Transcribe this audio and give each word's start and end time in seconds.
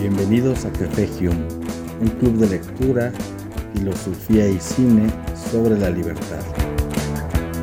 Bienvenidos 0.00 0.64
a 0.64 0.72
Café 0.72 1.06
Hume, 1.18 1.46
un 2.00 2.08
club 2.20 2.38
de 2.38 2.48
lectura, 2.48 3.12
filosofía 3.74 4.48
y 4.48 4.58
cine 4.58 5.10
sobre 5.52 5.78
la 5.78 5.90
libertad. 5.90 6.40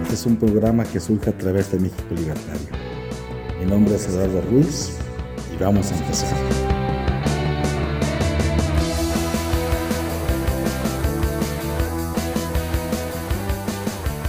Este 0.03 0.13
es 0.13 0.25
un 0.27 0.35
programa 0.35 0.83
que 0.83 0.99
surge 0.99 1.31
a 1.31 1.33
través 1.35 1.71
de 1.71 1.79
México 1.79 2.05
Libertario. 2.11 2.67
Mi 3.59 3.65
nombre 3.65 3.95
es 3.95 4.07
Eduardo 4.07 4.41
Ruiz 4.51 4.99
y 5.51 5.63
vamos 5.63 5.91
a 5.91 5.97
empezar. 5.97 6.37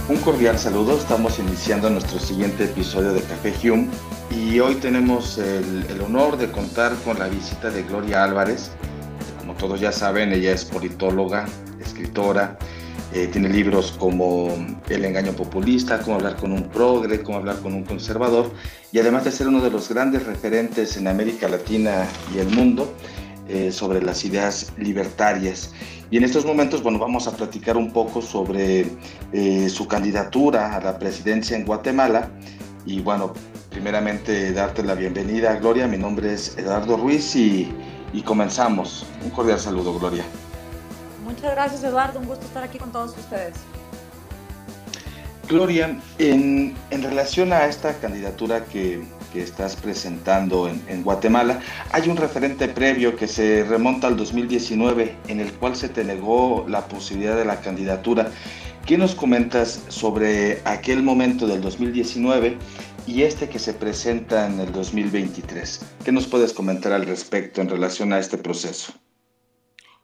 Un 0.09 0.17
cordial 0.17 0.57
saludo, 0.57 0.97
estamos 0.97 1.37
iniciando 1.37 1.91
nuestro 1.91 2.17
siguiente 2.17 2.63
episodio 2.63 3.13
de 3.13 3.21
Café 3.21 3.53
Hume 3.69 3.89
y 4.31 4.59
hoy 4.59 4.75
tenemos 4.75 5.37
el, 5.37 6.01
honor 6.01 6.37
de 6.37 6.51
contar 6.51 6.95
con 7.03 7.19
la 7.19 7.27
visita 7.27 7.69
de 7.69 7.83
Gloria 7.83 8.23
Álvarez. 8.23 8.71
Como 9.39 9.53
todos 9.53 9.79
ya 9.79 9.91
saben, 9.91 10.31
ella 10.33 10.51
es 10.51 10.65
politóloga, 10.65 11.45
escritora, 11.79 12.57
eh, 13.13 13.27
tiene 13.27 13.49
libros 13.49 13.95
como 13.97 14.49
El 14.87 15.05
engaño 15.05 15.33
populista, 15.33 15.99
Cómo 15.99 16.17
hablar 16.17 16.35
con 16.35 16.51
un 16.51 16.69
progre, 16.69 17.21
Cómo 17.21 17.37
hablar 17.37 17.59
con 17.59 17.73
un 17.73 17.83
conservador, 17.83 18.51
y 18.91 18.99
además 18.99 19.25
de 19.25 19.31
ser 19.31 19.47
uno 19.47 19.61
de 19.61 19.71
los 19.71 19.89
grandes 19.89 20.25
referentes 20.25 20.97
en 20.97 21.07
América 21.07 21.47
Latina 21.47 22.07
y 22.33 22.39
el 22.39 22.49
mundo 22.49 22.93
eh, 23.47 23.71
sobre 23.71 24.01
las 24.01 24.23
ideas 24.25 24.73
libertarias. 24.77 25.73
Y 26.11 26.17
en 26.17 26.23
estos 26.23 26.45
momentos, 26.45 26.83
bueno, 26.83 26.99
vamos 26.99 27.27
a 27.27 27.35
platicar 27.35 27.77
un 27.77 27.91
poco 27.91 28.21
sobre 28.21 28.85
eh, 29.33 29.69
su 29.69 29.87
candidatura 29.87 30.75
a 30.75 30.81
la 30.81 30.99
presidencia 30.99 31.57
en 31.57 31.65
Guatemala. 31.65 32.29
Y 32.85 33.01
bueno, 33.01 33.33
primeramente 33.69 34.51
darte 34.53 34.83
la 34.83 34.95
bienvenida, 34.95 35.55
Gloria. 35.55 35.87
Mi 35.87 35.97
nombre 35.97 36.33
es 36.33 36.57
Eduardo 36.57 36.97
Ruiz 36.97 37.35
y, 37.35 37.71
y 38.13 38.21
comenzamos. 38.21 39.05
Un 39.23 39.29
cordial 39.29 39.59
saludo, 39.59 39.97
Gloria. 39.97 40.23
Muchas 41.23 41.51
gracias, 41.51 41.83
Eduardo. 41.83 42.19
Un 42.19 42.25
gusto 42.25 42.45
estar 42.45 42.63
aquí 42.63 42.77
con 42.77 42.91
todos 42.91 43.17
ustedes. 43.17 43.55
Gloria, 45.47 45.99
en, 46.19 46.75
en 46.91 47.03
relación 47.03 47.53
a 47.53 47.65
esta 47.65 47.95
candidatura 47.95 48.65
que, 48.65 49.03
que 49.33 49.41
estás 49.41 49.75
presentando 49.75 50.67
en, 50.67 50.83
en, 50.87 51.03
Guatemala, 51.03 51.59
hay 51.91 52.07
un 52.07 52.17
referente 52.17 52.67
previo 52.67 53.15
que 53.15 53.27
se 53.27 53.63
remonta 53.63 54.07
al 54.07 54.15
2019 54.15 55.15
en 55.27 55.39
el 55.39 55.51
cual 55.53 55.75
se 55.75 55.89
te 55.89 56.03
negó 56.03 56.65
la 56.69 56.87
posibilidad 56.87 57.35
de 57.35 57.45
la 57.45 57.61
candidatura. 57.61 58.29
¿Qué 58.85 58.97
nos 58.97 59.15
comentas 59.15 59.83
sobre 59.87 60.61
aquel 60.65 61.01
momento 61.01 61.47
del 61.47 61.61
2019 61.61 62.57
y 63.09 63.23
este 63.23 63.49
que 63.49 63.57
se 63.57 63.73
presenta 63.73 64.45
en 64.45 64.59
el 64.59 64.71
2023? 64.71 65.81
¿Qué 66.05 66.11
nos 66.11 66.27
puedes 66.27 66.53
comentar 66.53 66.93
al 66.93 67.07
respecto 67.07 67.59
en 67.59 67.69
relación 67.69 68.13
a 68.13 68.19
este 68.19 68.37
proceso? 68.37 68.93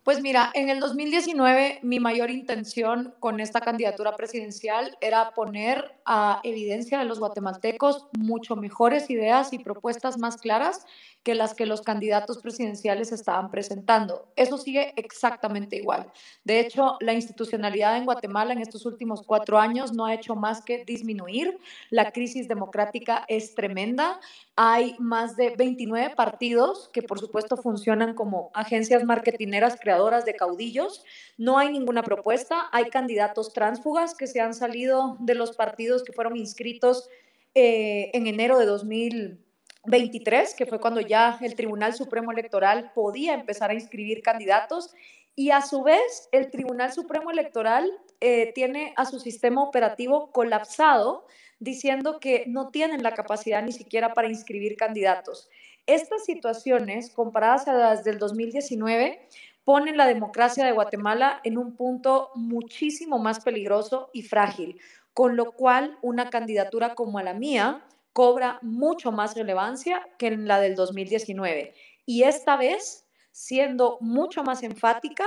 Pues 0.05 0.21
mira, 0.21 0.51
en 0.53 0.69
el 0.69 0.79
2019 0.79 1.79
mi 1.81 1.99
mayor 1.99 2.29
intención 2.29 3.15
con 3.19 3.39
esta 3.39 3.59
candidatura 3.59 4.15
presidencial 4.15 4.95
era 5.01 5.31
poner 5.31 5.95
a 6.05 6.41
evidencia 6.43 6.99
de 6.99 7.05
los 7.05 7.17
guatemaltecos 7.17 8.05
mucho 8.15 8.55
mejores 8.55 9.09
ideas 9.09 9.51
y 9.51 9.57
propuestas 9.57 10.19
más 10.19 10.37
claras 10.37 10.85
que 11.23 11.33
las 11.33 11.55
que 11.55 11.65
los 11.65 11.81
candidatos 11.81 12.37
presidenciales 12.37 13.11
estaban 13.11 13.49
presentando. 13.49 14.31
Eso 14.35 14.59
sigue 14.59 14.93
exactamente 14.95 15.77
igual. 15.77 16.11
De 16.43 16.59
hecho, 16.59 16.97
la 16.99 17.13
institucionalidad 17.13 17.97
en 17.97 18.05
Guatemala 18.05 18.53
en 18.53 18.61
estos 18.61 18.85
últimos 18.85 19.23
cuatro 19.23 19.57
años 19.57 19.91
no 19.91 20.05
ha 20.05 20.13
hecho 20.13 20.35
más 20.35 20.63
que 20.63 20.85
disminuir. 20.85 21.57
La 21.89 22.11
crisis 22.11 22.47
democrática 22.47 23.25
es 23.27 23.55
tremenda. 23.55 24.19
Hay 24.57 24.95
más 24.99 25.35
de 25.35 25.53
29 25.57 26.15
partidos 26.15 26.89
que 26.93 27.01
por 27.01 27.19
supuesto 27.19 27.57
funcionan 27.57 28.13
como 28.13 28.51
agencias 28.53 29.03
marketineras 29.03 29.77
creadoras 29.79 30.23
de 30.23 30.33
caudillos. 30.33 31.03
No 31.37 31.57
hay 31.57 31.71
ninguna 31.71 32.03
propuesta. 32.03 32.69
Hay 32.71 32.85
candidatos 32.85 33.51
tránsfugas 33.51 34.15
que 34.15 34.27
se 34.27 34.39
han 34.39 34.53
salido 34.53 35.17
de 35.19 35.35
los 35.35 35.55
partidos 35.57 36.03
que 36.03 36.13
fueron 36.13 36.37
inscritos 36.37 37.09
eh, 37.53 38.11
en 38.13 38.27
enero 38.27 38.57
de 38.57 38.65
2000. 38.65 39.41
23, 39.87 40.55
que 40.55 40.65
fue 40.65 40.79
cuando 40.79 40.99
ya 40.99 41.37
el 41.41 41.55
Tribunal 41.55 41.93
Supremo 41.93 42.31
Electoral 42.31 42.91
podía 42.93 43.33
empezar 43.33 43.69
a 43.69 43.75
inscribir 43.75 44.21
candidatos 44.21 44.95
y 45.35 45.51
a 45.51 45.61
su 45.61 45.83
vez 45.83 46.29
el 46.31 46.49
Tribunal 46.49 46.93
Supremo 46.93 47.29
Electoral 47.31 47.91
eh, 48.21 48.51
tiene 48.53 48.93
a 48.97 49.05
su 49.05 49.19
sistema 49.19 49.63
operativo 49.63 50.31
colapsado 50.31 51.25
diciendo 51.59 52.19
que 52.19 52.45
no 52.47 52.69
tienen 52.69 53.03
la 53.03 53.13
capacidad 53.13 53.63
ni 53.63 53.71
siquiera 53.71 54.13
para 54.13 54.27
inscribir 54.27 54.75
candidatos. 54.75 55.49
Estas 55.85 56.25
situaciones, 56.25 57.11
comparadas 57.11 57.67
a 57.67 57.73
las 57.73 58.03
del 58.03 58.17
2019, 58.17 59.27
ponen 59.63 59.97
la 59.97 60.07
democracia 60.07 60.65
de 60.65 60.71
Guatemala 60.71 61.41
en 61.43 61.57
un 61.57 61.75
punto 61.75 62.31
muchísimo 62.35 63.19
más 63.19 63.39
peligroso 63.43 64.09
y 64.13 64.23
frágil, 64.23 64.79
con 65.13 65.35
lo 65.35 65.51
cual 65.53 65.97
una 66.01 66.29
candidatura 66.29 66.93
como 66.95 67.21
la 67.21 67.33
mía, 67.33 67.85
cobra 68.13 68.59
mucho 68.61 69.11
más 69.11 69.35
relevancia 69.35 70.07
que 70.17 70.27
en 70.27 70.47
la 70.47 70.59
del 70.59 70.75
2019. 70.75 71.73
Y 72.05 72.23
esta 72.23 72.55
vez 72.55 73.05
siendo 73.31 73.97
mucho 73.99 74.43
más 74.43 74.63
enfática 74.63 75.25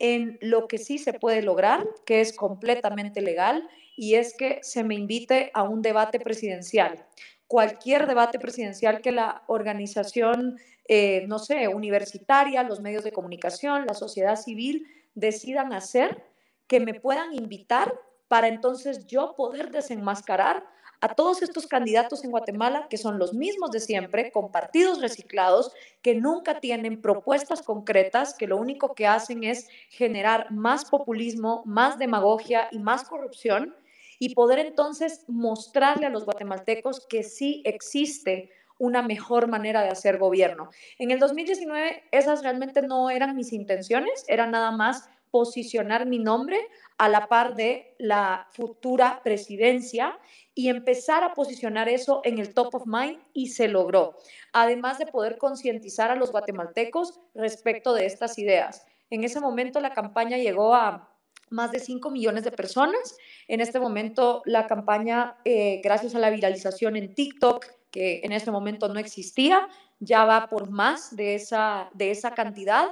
en 0.00 0.38
lo 0.40 0.66
que 0.66 0.78
sí 0.78 0.98
se 0.98 1.12
puede 1.12 1.42
lograr, 1.42 1.86
que 2.04 2.20
es 2.20 2.34
completamente 2.34 3.20
legal, 3.20 3.68
y 3.96 4.14
es 4.14 4.34
que 4.36 4.58
se 4.62 4.82
me 4.82 4.94
invite 4.94 5.50
a 5.54 5.62
un 5.62 5.82
debate 5.82 6.18
presidencial. 6.18 7.04
Cualquier 7.46 8.06
debate 8.06 8.38
presidencial 8.38 9.02
que 9.02 9.12
la 9.12 9.42
organización, 9.46 10.58
eh, 10.88 11.24
no 11.28 11.38
sé, 11.38 11.68
universitaria, 11.68 12.62
los 12.62 12.80
medios 12.80 13.04
de 13.04 13.12
comunicación, 13.12 13.86
la 13.86 13.94
sociedad 13.94 14.36
civil 14.36 14.86
decidan 15.14 15.74
hacer, 15.74 16.24
que 16.66 16.80
me 16.80 16.94
puedan 16.94 17.34
invitar 17.34 17.94
para 18.26 18.48
entonces 18.48 19.06
yo 19.06 19.34
poder 19.36 19.70
desenmascarar 19.70 20.64
a 21.00 21.14
todos 21.14 21.42
estos 21.42 21.66
candidatos 21.66 22.24
en 22.24 22.30
Guatemala, 22.30 22.86
que 22.90 22.98
son 22.98 23.18
los 23.18 23.32
mismos 23.32 23.70
de 23.70 23.80
siempre, 23.80 24.30
con 24.30 24.52
partidos 24.52 25.00
reciclados, 25.00 25.72
que 26.02 26.14
nunca 26.14 26.60
tienen 26.60 27.00
propuestas 27.00 27.62
concretas, 27.62 28.34
que 28.34 28.46
lo 28.46 28.58
único 28.58 28.94
que 28.94 29.06
hacen 29.06 29.44
es 29.44 29.68
generar 29.88 30.50
más 30.50 30.84
populismo, 30.84 31.62
más 31.64 31.98
demagogia 31.98 32.68
y 32.70 32.78
más 32.78 33.04
corrupción, 33.04 33.74
y 34.18 34.34
poder 34.34 34.58
entonces 34.58 35.24
mostrarle 35.28 36.06
a 36.06 36.10
los 36.10 36.26
guatemaltecos 36.26 37.06
que 37.06 37.22
sí 37.22 37.62
existe 37.64 38.50
una 38.78 39.02
mejor 39.02 39.48
manera 39.48 39.82
de 39.82 39.88
hacer 39.88 40.18
gobierno. 40.18 40.70
En 40.98 41.10
el 41.10 41.18
2019 41.18 42.04
esas 42.12 42.42
realmente 42.42 42.82
no 42.82 43.10
eran 43.10 43.36
mis 43.36 43.52
intenciones, 43.52 44.24
era 44.28 44.46
nada 44.46 44.70
más 44.70 45.08
posicionar 45.30 46.06
mi 46.06 46.18
nombre 46.18 46.58
a 46.98 47.08
la 47.08 47.28
par 47.28 47.54
de 47.54 47.94
la 47.98 48.48
futura 48.52 49.20
presidencia 49.22 50.18
y 50.54 50.68
empezar 50.68 51.22
a 51.24 51.34
posicionar 51.34 51.88
eso 51.88 52.20
en 52.24 52.38
el 52.38 52.52
top 52.52 52.74
of 52.74 52.82
mind 52.86 53.18
y 53.32 53.48
se 53.48 53.68
logró, 53.68 54.16
además 54.52 54.98
de 54.98 55.06
poder 55.06 55.38
concientizar 55.38 56.10
a 56.10 56.16
los 56.16 56.32
guatemaltecos 56.32 57.20
respecto 57.34 57.94
de 57.94 58.06
estas 58.06 58.38
ideas. 58.38 58.86
En 59.08 59.24
ese 59.24 59.40
momento 59.40 59.80
la 59.80 59.92
campaña 59.92 60.36
llegó 60.36 60.74
a 60.74 61.10
más 61.50 61.72
de 61.72 61.80
5 61.80 62.10
millones 62.10 62.44
de 62.44 62.52
personas. 62.52 63.16
En 63.48 63.60
este 63.60 63.80
momento 63.80 64.42
la 64.44 64.66
campaña, 64.66 65.36
eh, 65.44 65.80
gracias 65.82 66.14
a 66.14 66.18
la 66.18 66.30
viralización 66.30 66.96
en 66.96 67.14
TikTok, 67.14 67.66
que 67.90 68.20
en 68.22 68.32
este 68.32 68.52
momento 68.52 68.88
no 68.88 69.00
existía, 69.00 69.68
ya 69.98 70.24
va 70.24 70.48
por 70.48 70.70
más 70.70 71.14
de 71.14 71.34
esa, 71.34 71.90
de 71.92 72.12
esa 72.12 72.34
cantidad 72.34 72.88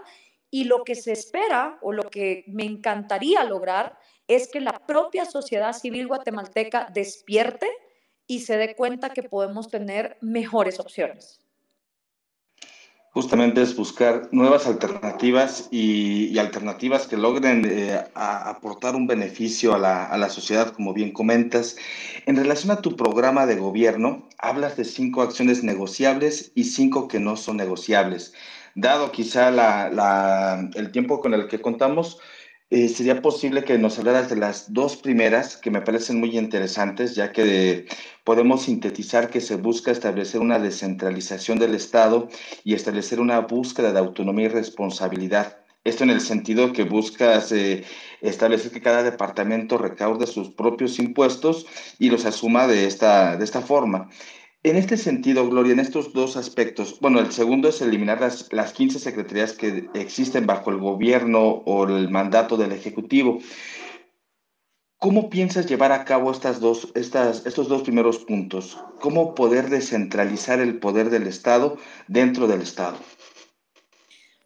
y 0.50 0.64
lo 0.64 0.84
que 0.84 0.94
se 0.94 1.12
espera 1.12 1.78
o 1.82 1.92
lo 1.92 2.04
que 2.04 2.44
me 2.46 2.64
encantaría 2.64 3.44
lograr 3.44 3.98
es 4.26 4.48
que 4.48 4.60
la 4.60 4.78
propia 4.86 5.24
sociedad 5.24 5.72
civil 5.72 6.06
guatemalteca 6.06 6.88
despierte 6.92 7.68
y 8.26 8.40
se 8.40 8.56
dé 8.56 8.74
cuenta 8.76 9.10
que 9.10 9.22
podemos 9.22 9.68
tener 9.68 10.18
mejores 10.20 10.78
opciones. 10.80 11.40
Justamente 13.10 13.62
es 13.62 13.74
buscar 13.74 14.28
nuevas 14.32 14.66
alternativas 14.66 15.68
y, 15.72 16.38
alternativas 16.38 17.06
que 17.06 17.16
logren 17.16 17.64
eh, 17.64 17.98
aportar 18.14 18.94
un 18.94 19.06
beneficio 19.06 19.74
a 19.74 20.16
la 20.16 20.28
sociedad, 20.28 20.72
como 20.72 20.92
bien 20.92 21.12
comentas. 21.12 21.76
En 22.26 22.36
relación 22.36 22.70
a 22.70 22.82
tu 22.82 22.96
programa 22.96 23.46
de 23.46 23.56
gobierno, 23.56 24.28
hablas 24.36 24.76
de 24.76 24.84
cinco 24.84 25.22
acciones 25.22 25.64
negociables 25.64 26.52
y 26.54 26.64
cinco 26.64 27.08
que 27.08 27.18
no 27.18 27.36
son 27.36 27.56
negociables 27.56 28.34
dado 28.80 29.12
quizá 29.12 29.48
el 30.74 30.92
tiempo 30.92 31.20
con 31.20 31.34
el 31.34 31.48
que 31.48 31.60
contamos, 31.60 32.18
eh, 32.70 32.88
sería 32.90 33.22
posible 33.22 33.64
que 33.64 33.78
nos 33.78 33.98
hablaras 33.98 34.28
de 34.28 34.36
las 34.36 34.74
dos 34.74 34.96
primeras 34.96 35.56
que 35.56 35.70
me 35.70 35.80
parecen 35.80 36.20
muy 36.20 36.36
interesantes, 36.36 37.14
ya 37.14 37.32
que 37.32 37.44
de, 37.44 37.86
podemos 38.24 38.64
sintetizar 38.64 39.30
que 39.30 39.40
se 39.40 39.56
busca 39.56 39.90
establecer 39.90 40.42
una 40.42 40.58
descentralización 40.58 41.58
del 41.58 41.74
Estado 41.74 42.28
y 42.64 42.74
establecer 42.74 43.20
una 43.20 43.40
búsqueda 43.40 43.92
de 43.92 43.98
autonomía 43.98 44.46
y 44.46 44.48
responsabilidad. 44.48 45.58
Esto 45.84 46.04
en 46.04 46.10
el 46.10 46.20
sentido 46.20 46.74
que 46.74 46.84
buscas 46.84 47.50
eh, 47.52 47.84
establecer 48.20 48.70
que 48.70 48.82
cada 48.82 49.02
departamento 49.02 49.78
recaude 49.78 50.26
sus 50.26 50.50
propios 50.50 50.98
impuestos 50.98 51.66
y 51.98 52.10
los 52.10 52.26
asuma 52.26 52.66
de 52.66 52.86
esta, 52.86 53.38
de 53.38 53.44
esta 53.44 53.62
forma. 53.62 54.10
En 54.64 54.76
este 54.76 54.96
sentido, 54.96 55.48
Gloria, 55.48 55.72
en 55.72 55.78
estos 55.78 56.12
dos 56.12 56.36
aspectos, 56.36 56.98
bueno, 57.00 57.20
el 57.20 57.30
segundo 57.30 57.68
es 57.68 57.80
eliminar 57.80 58.20
las, 58.20 58.52
las 58.52 58.72
15 58.72 58.98
secretarías 58.98 59.52
que 59.52 59.88
existen 59.94 60.46
bajo 60.46 60.70
el 60.70 60.78
gobierno 60.78 61.62
o 61.64 61.84
el 61.84 62.08
mandato 62.10 62.56
del 62.56 62.72
Ejecutivo. 62.72 63.38
¿Cómo 64.98 65.30
piensas 65.30 65.66
llevar 65.66 65.92
a 65.92 66.04
cabo 66.04 66.32
estas 66.32 66.58
dos, 66.58 66.90
estas, 66.96 67.46
estos 67.46 67.68
dos 67.68 67.82
primeros 67.82 68.18
puntos? 68.18 68.76
¿Cómo 69.00 69.36
poder 69.36 69.70
descentralizar 69.70 70.58
el 70.58 70.80
poder 70.80 71.10
del 71.10 71.28
Estado 71.28 71.78
dentro 72.08 72.48
del 72.48 72.62
Estado? 72.62 72.98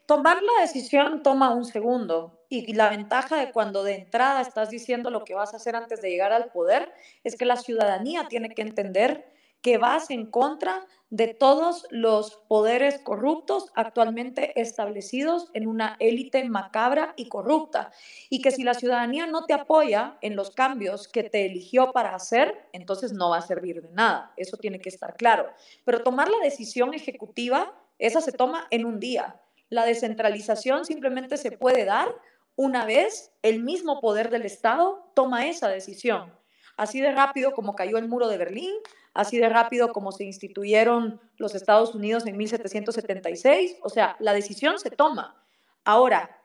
Tomar 0.05 0.43
la 0.43 0.61
decisión 0.61 1.23
toma 1.23 1.55
un 1.55 1.65
segundo 1.65 2.45
y 2.51 2.75
la 2.75 2.91
ventaja 2.91 3.37
de 3.37 3.51
cuando 3.51 3.83
de 3.83 3.95
entrada 3.95 4.43
estás 4.43 4.69
diciendo 4.69 5.09
lo 5.09 5.25
que 5.25 5.33
vas 5.33 5.55
a 5.55 5.57
hacer 5.57 5.75
antes 5.75 6.03
de 6.03 6.11
llegar 6.11 6.35
al 6.35 6.51
poder 6.53 6.93
es 7.25 7.37
que 7.37 7.47
la 7.47 7.57
ciudadanía 7.57 8.29
tiene 8.29 8.51
que 8.51 8.61
entender 8.61 9.33
que 9.63 9.79
vas 9.79 10.11
en 10.11 10.27
contra 10.27 10.87
de 11.13 11.29
todos 11.35 11.87
los 11.91 12.37
poderes 12.49 12.99
corruptos 12.99 13.71
actualmente 13.75 14.59
establecidos 14.61 15.51
en 15.53 15.67
una 15.67 15.97
élite 16.01 16.43
macabra 16.49 17.13
y 17.17 17.29
corrupta. 17.29 17.93
Y 18.31 18.41
que 18.41 18.51
si 18.51 18.65
la 18.65 18.73
ciudadanía 18.73 19.27
no 19.27 19.45
te 19.45 19.53
apoya 19.53 20.17
en 20.23 20.37
los 20.37 20.51
cambios 20.51 21.09
que 21.09 21.23
te 21.23 21.45
eligió 21.45 21.93
para 21.93 22.15
hacer, 22.15 22.67
entonces 22.73 23.13
no 23.13 23.29
va 23.29 23.39
a 23.39 23.43
servir 23.43 23.83
de 23.83 23.91
nada. 23.91 24.33
Eso 24.39 24.57
tiene 24.57 24.81
que 24.81 24.89
estar 24.89 25.15
claro. 25.17 25.51
Pero 25.85 26.03
tomar 26.03 26.31
la 26.31 26.43
decisión 26.43 26.95
ejecutiva, 26.95 27.73
esa 27.99 28.23
se 28.23 28.33
toma 28.33 28.67
en 28.71 28.87
un 28.87 28.99
día. 28.99 29.39
La 29.69 29.85
descentralización 29.85 30.87
simplemente 30.87 31.37
se 31.37 31.53
puede 31.53 31.85
dar 31.85 32.09
una 32.57 32.87
vez 32.87 33.33
el 33.43 33.63
mismo 33.63 34.01
poder 34.01 34.31
del 34.31 34.47
Estado 34.47 35.11
toma 35.15 35.47
esa 35.47 35.69
decisión. 35.69 36.33
Así 36.77 37.01
de 37.01 37.13
rápido 37.13 37.53
como 37.53 37.75
cayó 37.75 37.99
el 37.99 38.09
muro 38.09 38.29
de 38.29 38.39
Berlín, 38.39 38.75
así 39.15 39.39
de 39.39 39.49
rápido 39.49 39.93
como 39.93 40.13
se 40.13 40.25
instituyeron 40.25 41.21
los 41.37 41.55
Estados 41.55 41.95
Unidos 41.95 42.27
en 42.27 42.37
1776. 42.37 43.79
O 43.83 43.89
sea, 43.89 44.17
la 44.19 44.33
decisión 44.33 44.79
se 44.79 44.91
toma. 44.91 45.43
Ahora, 45.85 46.39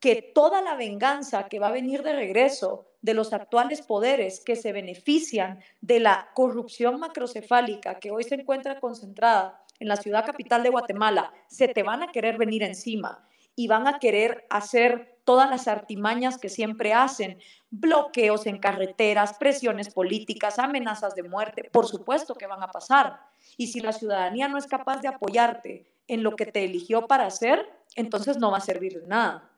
que 0.00 0.20
toda 0.34 0.62
la 0.62 0.74
venganza 0.74 1.48
que 1.48 1.60
va 1.60 1.68
a 1.68 1.72
venir 1.72 2.02
de 2.02 2.12
regreso 2.12 2.88
de 3.02 3.14
los 3.14 3.32
actuales 3.32 3.82
poderes 3.82 4.40
que 4.40 4.56
se 4.56 4.72
benefician 4.72 5.60
de 5.80 6.00
la 6.00 6.30
corrupción 6.34 6.98
macrocefálica 6.98 8.00
que 8.00 8.10
hoy 8.10 8.24
se 8.24 8.34
encuentra 8.34 8.80
concentrada 8.80 9.62
en 9.78 9.88
la 9.88 9.96
ciudad 9.96 10.26
capital 10.26 10.62
de 10.62 10.70
Guatemala, 10.70 11.32
se 11.48 11.68
te 11.68 11.82
van 11.82 12.02
a 12.02 12.12
querer 12.12 12.36
venir 12.36 12.62
encima 12.62 13.26
y 13.54 13.68
van 13.68 13.86
a 13.86 13.98
querer 13.98 14.46
hacer 14.50 15.11
todas 15.24 15.48
las 15.48 15.68
artimañas 15.68 16.38
que 16.38 16.48
siempre 16.48 16.92
hacen, 16.92 17.38
bloqueos 17.70 18.46
en 18.46 18.58
carreteras, 18.58 19.34
presiones 19.38 19.92
políticas, 19.92 20.58
amenazas 20.58 21.14
de 21.14 21.22
muerte, 21.22 21.68
por 21.72 21.86
supuesto 21.86 22.34
que 22.34 22.46
van 22.46 22.62
a 22.62 22.70
pasar. 22.70 23.20
Y 23.56 23.68
si 23.68 23.80
la 23.80 23.92
ciudadanía 23.92 24.48
no 24.48 24.58
es 24.58 24.66
capaz 24.66 25.00
de 25.00 25.08
apoyarte 25.08 25.86
en 26.08 26.22
lo 26.22 26.36
que 26.36 26.46
te 26.46 26.64
eligió 26.64 27.06
para 27.06 27.26
hacer, 27.26 27.68
entonces 27.94 28.38
no 28.38 28.50
va 28.50 28.58
a 28.58 28.60
servir 28.60 29.00
de 29.00 29.06
nada. 29.06 29.51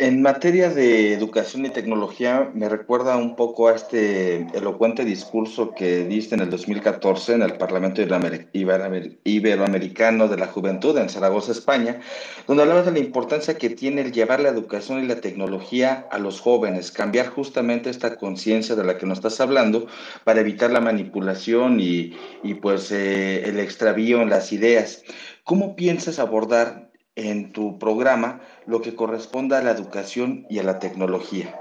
En 0.00 0.22
materia 0.22 0.70
de 0.70 1.12
educación 1.12 1.66
y 1.66 1.70
tecnología, 1.70 2.52
me 2.54 2.68
recuerda 2.68 3.16
un 3.16 3.34
poco 3.34 3.66
a 3.66 3.74
este 3.74 4.46
elocuente 4.56 5.04
discurso 5.04 5.74
que 5.74 6.04
diste 6.04 6.36
en 6.36 6.42
el 6.42 6.50
2014 6.50 7.32
en 7.32 7.42
el 7.42 7.54
Parlamento 7.54 8.00
Iberoamericano 8.00 10.28
de 10.28 10.36
la 10.36 10.46
Juventud 10.46 10.96
en 10.98 11.08
Zaragoza, 11.08 11.50
España, 11.50 11.98
donde 12.46 12.62
hablabas 12.62 12.86
de 12.86 12.92
la 12.92 13.00
importancia 13.00 13.58
que 13.58 13.70
tiene 13.70 14.02
el 14.02 14.12
llevar 14.12 14.38
la 14.38 14.50
educación 14.50 15.02
y 15.02 15.08
la 15.08 15.20
tecnología 15.20 16.06
a 16.12 16.20
los 16.20 16.40
jóvenes, 16.40 16.92
cambiar 16.92 17.30
justamente 17.30 17.90
esta 17.90 18.18
conciencia 18.18 18.76
de 18.76 18.84
la 18.84 18.98
que 18.98 19.06
nos 19.06 19.18
estás 19.18 19.40
hablando 19.40 19.88
para 20.22 20.42
evitar 20.42 20.70
la 20.70 20.80
manipulación 20.80 21.80
y, 21.80 22.14
pues 22.62 22.92
eh, 22.92 23.48
el 23.48 23.58
extravío 23.58 24.22
en 24.22 24.30
las 24.30 24.52
ideas. 24.52 25.02
¿Cómo 25.42 25.74
piensas 25.74 26.20
abordar 26.20 26.88
en 27.16 27.52
tu 27.52 27.80
programa 27.80 28.42
lo 28.68 28.82
que 28.82 28.94
corresponda 28.94 29.58
a 29.58 29.62
la 29.62 29.70
educación 29.70 30.46
y 30.50 30.58
a 30.58 30.62
la 30.62 30.78
tecnología? 30.78 31.58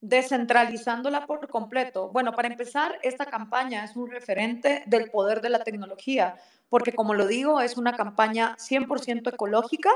Descentralizándola 0.00 1.26
por 1.26 1.48
completo. 1.48 2.08
Bueno, 2.10 2.30
para 2.30 2.46
empezar, 2.46 2.96
esta 3.02 3.26
campaña 3.26 3.82
es 3.82 3.96
un 3.96 4.08
referente 4.08 4.84
del 4.86 5.10
poder 5.10 5.40
de 5.40 5.50
la 5.50 5.64
tecnología, 5.64 6.36
porque 6.68 6.92
como 6.92 7.14
lo 7.14 7.26
digo, 7.26 7.60
es 7.60 7.76
una 7.76 7.96
campaña 7.96 8.54
100% 8.58 9.34
ecológica, 9.34 9.90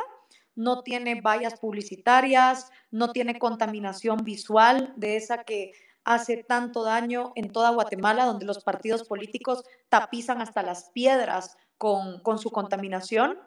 no 0.56 0.82
tiene 0.82 1.20
vallas 1.20 1.60
publicitarias, 1.60 2.72
no 2.90 3.12
tiene 3.12 3.38
contaminación 3.38 4.24
visual 4.24 4.92
de 4.96 5.16
esa 5.16 5.44
que 5.44 5.72
hace 6.02 6.42
tanto 6.42 6.82
daño 6.82 7.30
en 7.36 7.52
toda 7.52 7.70
Guatemala, 7.70 8.24
donde 8.24 8.44
los 8.44 8.64
partidos 8.64 9.04
políticos 9.04 9.62
tapizan 9.88 10.42
hasta 10.42 10.64
las 10.64 10.90
piedras 10.90 11.56
con, 11.78 12.18
con 12.22 12.38
su 12.38 12.50
contaminación. 12.50 13.38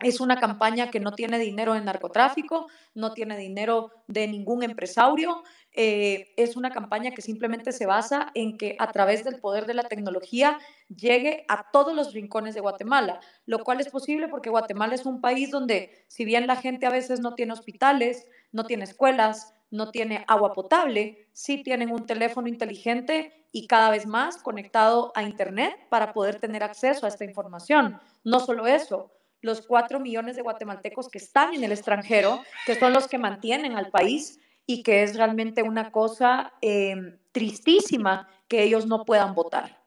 Es 0.00 0.20
una 0.20 0.36
campaña 0.36 0.90
que 0.90 1.00
no 1.00 1.12
tiene 1.12 1.38
dinero 1.38 1.74
en 1.74 1.86
narcotráfico, 1.86 2.68
no 2.94 3.14
tiene 3.14 3.38
dinero 3.38 3.90
de 4.08 4.28
ningún 4.28 4.62
empresario. 4.62 5.42
Eh, 5.72 6.34
es 6.36 6.54
una 6.54 6.70
campaña 6.70 7.12
que 7.12 7.22
simplemente 7.22 7.72
se 7.72 7.86
basa 7.86 8.30
en 8.34 8.58
que 8.58 8.76
a 8.78 8.92
través 8.92 9.24
del 9.24 9.40
poder 9.40 9.64
de 9.64 9.72
la 9.72 9.84
tecnología 9.84 10.58
llegue 10.94 11.46
a 11.48 11.70
todos 11.70 11.94
los 11.94 12.12
rincones 12.12 12.54
de 12.54 12.60
Guatemala, 12.60 13.20
lo 13.46 13.60
cual 13.64 13.80
es 13.80 13.88
posible 13.88 14.28
porque 14.28 14.50
Guatemala 14.50 14.94
es 14.94 15.06
un 15.06 15.22
país 15.22 15.50
donde, 15.50 16.04
si 16.08 16.26
bien 16.26 16.46
la 16.46 16.56
gente 16.56 16.84
a 16.84 16.90
veces 16.90 17.20
no 17.20 17.34
tiene 17.34 17.54
hospitales, 17.54 18.26
no 18.52 18.64
tiene 18.64 18.84
escuelas, 18.84 19.54
no 19.70 19.90
tiene 19.90 20.24
agua 20.28 20.52
potable, 20.52 21.26
sí 21.32 21.62
tienen 21.62 21.90
un 21.90 22.04
teléfono 22.06 22.48
inteligente 22.48 23.46
y 23.50 23.66
cada 23.66 23.90
vez 23.90 24.06
más 24.06 24.36
conectado 24.42 25.10
a 25.14 25.22
Internet 25.22 25.74
para 25.88 26.12
poder 26.12 26.38
tener 26.38 26.62
acceso 26.62 27.06
a 27.06 27.08
esta 27.08 27.24
información. 27.24 27.98
No 28.24 28.40
solo 28.40 28.66
eso, 28.66 29.15
los 29.46 29.66
cuatro 29.66 30.00
millones 30.00 30.36
de 30.36 30.42
guatemaltecos 30.42 31.08
que 31.08 31.18
están 31.18 31.54
en 31.54 31.64
el 31.64 31.72
extranjero, 31.72 32.42
que 32.66 32.74
son 32.74 32.92
los 32.92 33.08
que 33.08 33.16
mantienen 33.16 33.76
al 33.76 33.90
país 33.90 34.40
y 34.66 34.82
que 34.82 35.04
es 35.04 35.16
realmente 35.16 35.62
una 35.62 35.90
cosa 35.92 36.52
em, 36.60 37.16
tristísima 37.32 38.28
que 38.48 38.64
ellos 38.64 38.86
no 38.86 39.04
puedan 39.04 39.34
votar. 39.34 39.80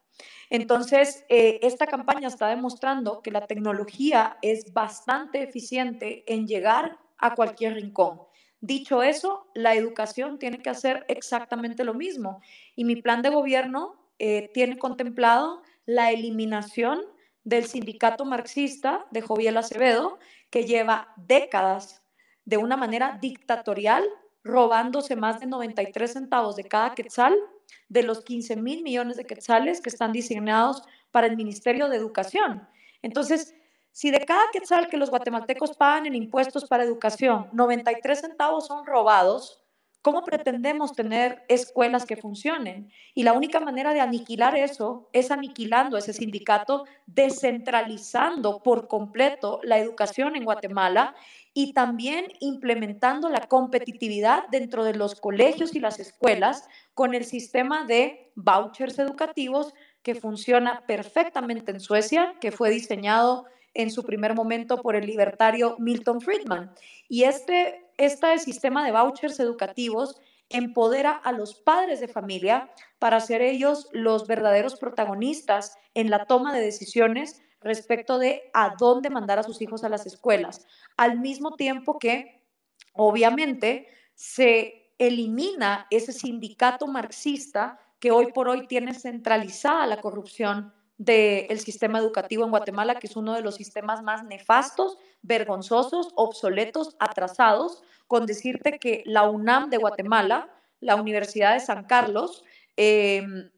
Entonces, 0.49 1.25
eh, 1.29 1.59
esta 1.61 1.85
campaña 1.85 2.29
está 2.29 2.47
demostrando 2.47 3.21
que 3.21 3.31
la 3.31 3.45
tecnología 3.45 4.37
es 4.41 4.73
bastante 4.73 5.43
eficiente 5.43 6.23
en 6.25 6.47
llegar 6.47 6.97
a 7.17 7.35
cualquier 7.35 7.75
rincón. 7.75 8.21
Dicho 8.61 9.03
eso, 9.03 9.45
la 9.53 9.75
educación 9.75 10.39
tiene 10.39 10.59
que 10.59 10.69
hacer 10.69 11.05
exactamente 11.07 11.83
lo 11.83 11.93
mismo. 11.93 12.41
Y 12.75 12.85
mi 12.85 12.95
plan 12.95 13.21
de 13.21 13.29
gobierno 13.29 13.95
eh, 14.17 14.49
tiene 14.53 14.77
contemplado 14.77 15.61
la 15.85 16.11
eliminación 16.11 17.01
del 17.43 17.65
sindicato 17.65 18.25
marxista 18.25 19.05
de 19.11 19.21
Joviel 19.21 19.57
Acevedo, 19.57 20.19
que 20.49 20.65
lleva 20.65 21.13
décadas 21.17 22.01
de 22.45 22.57
una 22.57 22.77
manera 22.77 23.17
dictatorial 23.21 24.03
robándose 24.43 25.15
más 25.15 25.39
de 25.39 25.47
93 25.47 26.11
centavos 26.11 26.55
de 26.55 26.63
cada 26.63 26.95
quetzal 26.95 27.35
de 27.87 28.03
los 28.03 28.23
15 28.23 28.55
mil 28.55 28.83
millones 28.83 29.17
de 29.17 29.25
quetzales 29.25 29.81
que 29.81 29.89
están 29.89 30.11
diseñados 30.11 30.81
para 31.11 31.27
el 31.27 31.35
Ministerio 31.35 31.89
de 31.89 31.97
Educación. 31.97 32.67
Entonces, 33.01 33.55
si 33.91 34.11
de 34.11 34.25
cada 34.25 34.43
quetzal 34.51 34.87
que 34.87 34.97
los 34.97 35.09
guatemaltecos 35.09 35.75
pagan 35.75 36.05
en 36.05 36.15
impuestos 36.15 36.65
para 36.65 36.83
educación, 36.83 37.49
93 37.53 38.21
centavos 38.21 38.67
son 38.67 38.85
robados, 38.85 39.61
¿Cómo 40.01 40.23
pretendemos 40.23 40.93
tener 40.93 41.43
escuelas 41.49 42.05
que 42.05 42.15
funcionen? 42.15 42.89
Y 43.13 43.23
la 43.23 43.33
única 43.33 43.59
manera 43.59 43.93
de 43.93 43.99
aniquilar 43.99 44.55
eso 44.55 45.09
es 45.11 45.29
aniquilando 45.29 45.97
ese 45.97 46.13
sindicato, 46.13 46.85
descentralizando 47.05 48.63
por 48.63 48.87
completo 48.87 49.59
la 49.63 49.77
educación 49.77 50.37
en 50.37 50.45
Guatemala 50.45 51.15
y 51.53 51.73
también 51.73 52.27
implementando 52.39 53.27
la 53.27 53.41
competitividad 53.47 54.47
dentro 54.49 54.85
de 54.85 54.95
los 54.95 55.19
colegios 55.19 55.75
y 55.75 55.81
las 55.81 55.99
escuelas 55.99 56.69
con 56.93 57.13
el 57.13 57.25
sistema 57.25 57.83
de 57.83 58.31
vouchers 58.35 58.99
educativos 58.99 59.73
que 60.01 60.15
funciona 60.15 60.85
perfectamente 60.87 61.71
en 61.71 61.81
Suecia, 61.81 62.35
que 62.39 62.53
fue 62.53 62.69
diseñado 62.69 63.47
en 63.73 63.91
su 63.91 64.03
primer 64.03 64.35
momento 64.35 64.81
por 64.81 64.95
el 64.95 65.05
libertario 65.05 65.75
Milton 65.79 66.21
Friedman. 66.21 66.71
Y 67.07 67.23
este 67.23 67.89
este 67.99 68.39
sistema 68.39 68.85
de 68.85 68.93
vouchers 68.93 69.41
educativos 69.41 70.15
empodera 70.47 71.11
a 71.11 71.33
los 71.33 71.53
padres 71.53 71.99
de 71.99 72.07
familia 72.07 72.71
para 72.97 73.19
ser 73.19 73.41
ellos 73.41 73.89
los 73.91 74.25
verdaderos 74.25 74.77
protagonistas 74.77 75.75
en 75.93 76.09
la 76.09 76.25
toma 76.25 76.53
de 76.53 76.61
decisiones 76.61 77.41
respecto 77.59 78.17
de 78.17 78.49
a 78.53 78.73
dónde 78.79 79.09
mandar 79.09 79.37
a 79.37 79.43
sus 79.43 79.61
hijos 79.61 79.83
a 79.83 79.89
las 79.89 80.05
escuelas, 80.05 80.65
al 80.95 81.19
mismo 81.19 81.55
tiempo 81.57 81.99
que 81.99 82.41
obviamente 82.93 83.87
se 84.15 84.93
elimina 84.97 85.85
ese 85.91 86.13
sindicato 86.13 86.87
marxista 86.87 87.81
que 87.99 88.11
hoy 88.11 88.31
por 88.31 88.47
hoy 88.47 88.65
tiene 88.67 88.93
centralizada 88.93 89.85
la 89.87 89.99
corrupción 89.99 90.73
del 90.99 91.59
sistema 91.61 91.97
educativo 91.97 92.43
en 92.43 92.51
Guatemala, 92.51 92.95
que 92.95 93.07
es 93.07 93.15
uno 93.15 93.33
de 93.33 93.41
los 93.41 93.55
sistemas 93.55 94.03
más 94.03 94.25
nefastos, 94.25 94.97
vergonzosos, 95.21 96.11
obsoletos, 96.15 96.97
atrasados, 96.99 97.81
con 98.05 98.25
decirte 98.25 98.79
que 98.79 99.03
la 99.05 99.29
UNAM 99.29 99.69
de 99.69 99.77
Guatemala, 99.77 100.49
la 100.81 100.95
Universidad 100.95 101.53
de 101.53 101.61
San 101.61 101.85
Carlos, 101.85 102.43
em, 102.75 103.49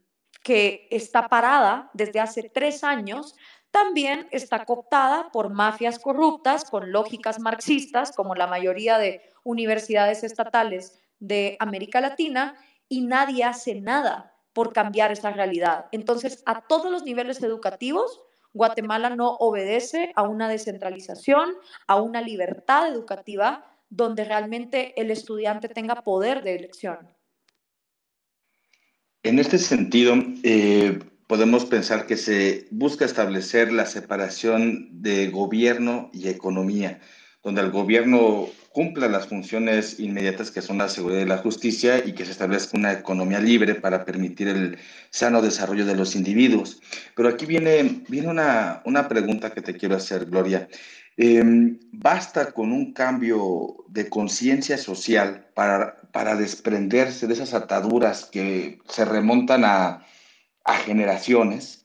que 0.44 0.88
está 0.92 1.30
parada 1.30 1.90
desde 1.94 2.20
hace 2.20 2.44
tres 2.44 2.84
años, 2.84 3.36
también 3.72 4.28
está 4.30 4.64
cooptada 4.64 5.32
por 5.32 5.50
mafias 5.50 5.98
corruptas 5.98 6.70
con 6.70 6.92
lógicas 6.92 7.40
marxistas, 7.40 8.12
como 8.16 8.36
la 8.36 8.46
mayoría 8.46 9.00
de 9.00 9.22
universidades 9.44 10.24
estatales 10.24 11.00
de 11.18 11.58
América 11.60 12.02
Latina, 12.02 12.56
y 12.88 13.02
nadie 13.02 13.46
hace 13.46 13.82
nada 13.82 14.31
por 14.54 14.74
cambiar 14.74 15.12
esa 15.12 15.32
realidad. 15.32 15.86
Entonces, 15.92 16.44
a 16.46 16.62
todos 16.62 16.92
los 16.92 17.04
niveles 17.04 17.42
educativos, 17.44 18.22
Guatemala 18.54 19.10
no 19.10 19.36
obedece 19.36 20.12
a 20.16 20.24
una 20.24 20.50
descentralización, 20.50 21.54
a 21.88 22.02
una 22.02 22.22
libertad 22.22 22.88
educativa 22.88 23.66
donde 23.90 24.24
realmente 24.26 25.00
el 25.00 25.12
estudiante 25.12 25.70
tenga 25.70 26.02
poder 26.02 26.44
de 26.44 26.56
elección. 26.56 26.98
En 29.24 29.38
este 29.38 29.58
sentido, 29.58 30.16
eh, 30.44 31.00
podemos 31.28 31.66
pensar 31.66 32.08
que 32.08 32.18
se 32.18 32.68
busca 32.72 33.06
establecer 33.06 33.72
la 33.72 33.86
separación 33.86 35.02
de 35.02 35.30
gobierno 35.30 36.10
y 36.12 36.28
economía, 36.28 37.00
donde 37.44 37.62
el 37.62 37.72
gobierno 37.72 38.48
cumpla 38.72 39.08
las 39.10 39.28
funciones 39.28 40.00
inmediatas 40.00 40.52
que 40.52 40.62
son 40.62 40.78
la 40.78 40.88
seguridad 40.88 41.22
y 41.22 41.26
la 41.26 41.40
justicia 41.40 42.04
y 42.06 42.14
que 42.14 42.26
se 42.26 42.32
establezca 42.32 42.78
una 42.78 42.94
economía 42.94 43.40
libre 43.40 43.76
para 43.76 44.06
permitir 44.06 44.48
el 44.48 44.78
sano 45.10 45.42
desarrollo 45.42 45.86
de 45.86 45.96
los 45.96 46.16
individuos. 46.16 46.82
Pero 47.16 47.30
aquí 47.30 47.46
viene, 47.46 48.04
viene 48.08 48.30
una, 48.30 48.82
una 48.86 49.08
pregunta 49.08 49.52
que 49.52 49.62
te 49.62 49.76
quiero 49.76 49.96
hacer, 49.96 50.26
Gloria. 50.26 50.70
Em, 51.18 51.78
basta 51.92 52.52
con 52.54 52.72
un 52.72 52.94
cambio 52.94 53.84
de 53.90 54.10
conciencia 54.10 54.78
social 54.78 55.46
para, 55.54 56.02
para 56.12 56.36
desprenderse 56.36 57.28
de 57.28 57.34
esas 57.34 57.54
ataduras 57.54 58.26
que 58.26 58.80
se 58.88 59.04
remontan 59.04 59.66
a, 59.66 60.06
a 60.64 60.78
generaciones, 60.78 61.81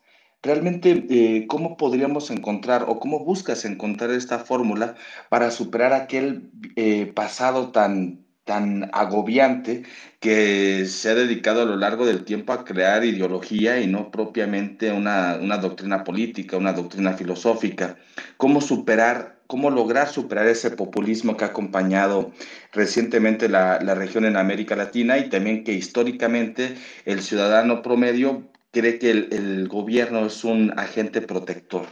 realmente 0.47 1.07
eh, 1.11 1.47
cómo 1.49 1.77
podríamos 1.77 2.31
encontrar 2.31 2.85
o 2.89 2.99
cómo 3.01 3.25
buscas 3.25 3.65
encontrar 3.65 4.11
esta 4.13 4.39
fórmula 4.39 4.95
para 5.29 5.51
superar 5.51 5.93
aquel 5.93 6.51
eh, 6.77 7.13
pasado 7.15 7.73
tan, 7.73 8.25
tan 8.45 8.89
agobiante 8.93 9.83
que 10.21 10.87
se 10.87 11.11
ha 11.11 11.15
dedicado 11.15 11.63
a 11.63 11.65
lo 11.67 11.77
largo 11.77 12.07
del 12.07 12.25
tiempo 12.25 12.53
a 12.53 12.65
crear 12.65 13.05
ideología 13.05 13.81
y 13.81 13.87
no 13.87 14.11
propiamente 14.11 14.93
una, 14.93 15.39
una 15.41 15.59
doctrina 15.59 16.05
política, 16.05 16.57
una 16.57 16.73
doctrina 16.73 17.13
filosófica. 17.15 17.99
¿Cómo 18.37 18.61
superar, 18.61 19.41
cómo 19.49 19.71
lograr 19.71 20.09
superar 20.09 20.47
ese 20.47 20.71
populismo 20.71 21.37
que 21.37 21.45
ha 21.45 21.49
acompañado 21.49 22.33
recientemente 22.73 23.49
la, 23.49 23.81
la 23.81 23.95
región 23.95 24.25
en 24.25 24.37
América 24.37 24.77
Latina 24.77 25.19
y 25.19 25.29
también 25.29 25.65
que 25.65 25.73
históricamente 25.73 26.77
el 27.05 27.23
ciudadano 27.23 27.83
promedio 27.83 28.49
cree 28.77 28.99
que 28.99 29.11
el, 29.11 29.69
gobierno 29.69 30.27
es 30.27 30.45
un 30.45 30.79
agente 30.79 31.23
protector? 31.23 31.87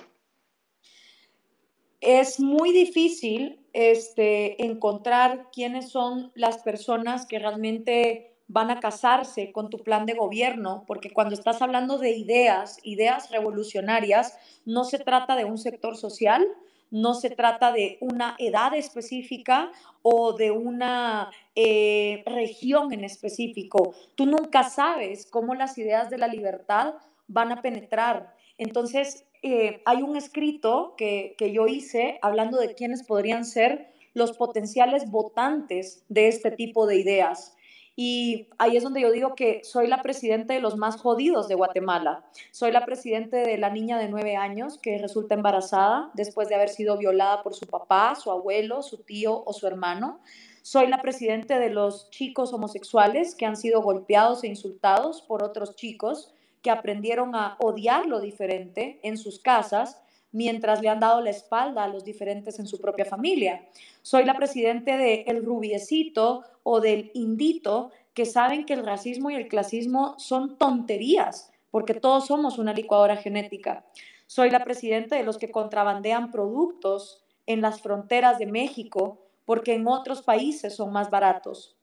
Es 2.01 2.39
muy 2.39 2.73
difícil 2.73 3.59
este, 3.73 4.63
encontrar 4.63 5.49
quiénes 5.51 5.89
son 5.89 6.31
las 6.35 6.59
personas 6.59 7.25
que 7.25 7.39
realmente 7.39 8.35
van 8.49 8.71
a 8.71 8.81
casarse 8.81 9.51
con 9.53 9.71
tu 9.71 9.79
plan 9.79 10.05
de 10.05 10.13
gobierno, 10.13 10.85
porque 10.87 11.11
cuando 11.11 11.35
estás 11.35 11.63
hablando 11.63 11.97
de 11.97 12.11
ideas, 12.11 12.79
ideas 12.83 13.31
revolucionarias, 13.31 14.37
no 14.67 14.85
se 14.85 14.99
trata 14.99 15.37
de 15.37 15.47
un 15.47 15.57
sector 15.57 15.97
social, 15.97 16.47
no 16.95 17.15
se 17.15 17.29
trata 17.29 17.73
de 17.73 17.99
una 18.01 18.37
edad 18.39 18.73
específica 18.73 19.73
o 20.03 20.33
de 20.33 20.53
una 20.53 21.29
eh, 21.57 22.23
región 22.25 22.93
en 22.93 23.03
específico. 23.03 23.97
Tú 24.15 24.27
nunca 24.27 24.63
sabes 24.63 25.27
cómo 25.27 25.57
las 25.57 25.77
ideas 25.77 26.09
de 26.09 26.19
la 26.19 26.29
libertad 26.29 26.95
van 27.27 27.51
a 27.51 27.63
penetrar. 27.63 28.37
Entonces, 28.59 29.27
eh, 29.43 29.83
hay 29.85 30.03
un 30.03 30.17
escrito 30.17 30.95
que, 30.97 31.35
que 31.37 31.53
yo 31.53 31.67
hice 31.67 32.21
hablando 32.23 32.61
de 32.61 32.77
quiénes 32.77 33.03
podrían 33.03 33.45
ser 33.45 33.91
los 34.13 34.37
potenciales 34.37 35.11
votantes 35.11 36.05
de 36.09 36.29
este 36.29 36.53
tipo 36.53 36.87
de 36.87 36.97
ideas. 36.99 37.57
Y 37.97 38.49
ahí 38.59 38.77
es 38.77 38.83
donde 38.83 39.01
yo 39.01 39.13
digo 39.13 39.35
que 39.35 39.63
soy 39.63 39.87
la 39.87 40.03
presidenta 40.03 40.53
de 40.53 40.61
los 40.61 40.77
más 40.77 40.97
jodidos 40.97 41.47
de 41.47 41.55
Guatemala. 41.55 42.25
Soy 42.51 42.73
la 42.73 42.85
presidenta 42.85 43.37
de 43.37 43.57
la 43.57 43.71
niña 43.71 43.99
de 43.99 44.09
nueve 44.09 44.37
años 44.37 44.79
que 44.79 44.99
resulta 44.99 45.35
embarazada 45.35 46.11
después 46.15 46.49
de 46.49 46.57
haber 46.57 46.71
sido 46.71 46.99
violada 46.99 47.43
por 47.45 47.55
su 47.55 47.67
papá, 47.67 48.17
su 48.17 48.33
abuelo, 48.33 48.83
su 48.83 48.99
tío 48.99 49.45
o 49.47 49.53
su 49.53 49.69
hermano. 49.69 50.21
Soy 50.63 50.89
la 50.89 51.03
presidenta 51.03 51.59
de 51.59 51.71
los 51.71 52.11
chicos 52.11 52.53
homosexuales 52.53 53.37
que 53.37 53.47
han 53.47 53.57
sido 53.57 53.81
golpeados 53.83 54.43
e 54.43 54.49
insultados 54.49 55.23
por 55.23 55.45
otros 55.45 55.77
chicos 55.77 56.35
que 56.63 56.71
aprendieron 56.71 57.37
a 57.37 57.57
odiar 57.61 58.07
lo 58.07 58.21
diferente 58.21 58.99
en 59.03 59.19
sus 59.19 59.39
casas 59.39 60.01
mientras 60.35 60.83
le 60.83 60.89
han 60.89 60.99
dado 60.99 61.21
la 61.21 61.31
espalda 61.31 61.85
a 61.85 61.89
los 61.89 62.05
diferentes 62.05 62.59
en 62.59 62.67
su 62.67 62.81
propia 62.81 63.05
familia. 63.05 63.65
Soy 64.03 64.25
la 64.25 64.35
presidente 64.35 64.97
de 64.97 65.23
El 65.29 65.45
Rubiecito 65.45 66.43
o 66.65 66.81
del 66.81 67.13
Indito, 67.15 67.93
que 68.15 68.27
saben 68.27 68.67
que 68.67 68.75
el 68.75 68.85
racismo 68.85 69.31
y 69.31 69.37
el 69.37 69.47
clasismo 69.47 70.17
son 70.19 70.59
tonterías, 70.59 71.53
porque 71.71 71.95
todos 71.95 72.27
somos 72.27 72.59
una 72.59 72.73
licuadora 72.73 73.17
genética. 73.17 73.87
Soy 74.27 74.51
la 74.51 74.65
presidenta 74.65 75.17
de 75.17 75.23
los 75.23 75.39
que 75.39 75.53
contrabandean 75.53 76.33
productos 76.33 77.25
en 77.47 77.61
las 77.61 77.81
fronteras 77.81 78.39
de 78.39 78.47
México, 78.47 79.19
porque 79.45 79.75
en 79.75 79.87
otros 79.87 80.23
países 80.23 80.75
son 80.75 80.93
más 80.93 81.11
baratos. 81.11 81.77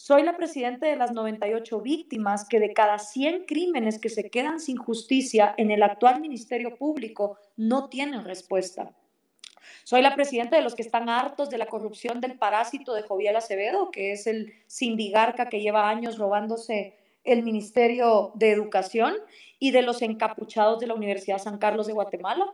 Soy 0.00 0.22
la 0.22 0.36
presidenta 0.36 0.86
de 0.86 0.94
las 0.94 1.10
98 1.10 1.80
víctimas 1.80 2.46
que 2.48 2.60
de 2.60 2.72
cada 2.72 3.00
100 3.00 3.46
crímenes 3.46 3.98
que 3.98 4.08
se 4.08 4.30
quedan 4.30 4.60
sin 4.60 4.76
justicia 4.76 5.52
en 5.56 5.72
el 5.72 5.82
actual 5.82 6.20
Ministerio 6.20 6.76
Público 6.76 7.36
no 7.56 7.88
tienen 7.88 8.24
respuesta. 8.24 8.94
Soy 9.82 10.00
la 10.02 10.14
presidenta 10.14 10.56
de 10.56 10.62
los 10.62 10.76
que 10.76 10.82
están 10.82 11.08
hartos 11.08 11.50
de 11.50 11.58
la 11.58 11.66
corrupción 11.66 12.20
del 12.20 12.38
parásito 12.38 12.94
de 12.94 13.02
Joviel 13.02 13.34
Acevedo, 13.34 13.90
que 13.90 14.12
es 14.12 14.28
el 14.28 14.52
sindigarca 14.68 15.48
que 15.48 15.60
lleva 15.60 15.90
años 15.90 16.16
robándose 16.16 16.96
el 17.24 17.42
Ministerio 17.42 18.30
de 18.36 18.52
Educación 18.52 19.14
y 19.58 19.72
de 19.72 19.82
los 19.82 20.00
encapuchados 20.00 20.78
de 20.78 20.86
la 20.86 20.94
Universidad 20.94 21.38
San 21.38 21.58
Carlos 21.58 21.88
de 21.88 21.94
Guatemala. 21.94 22.46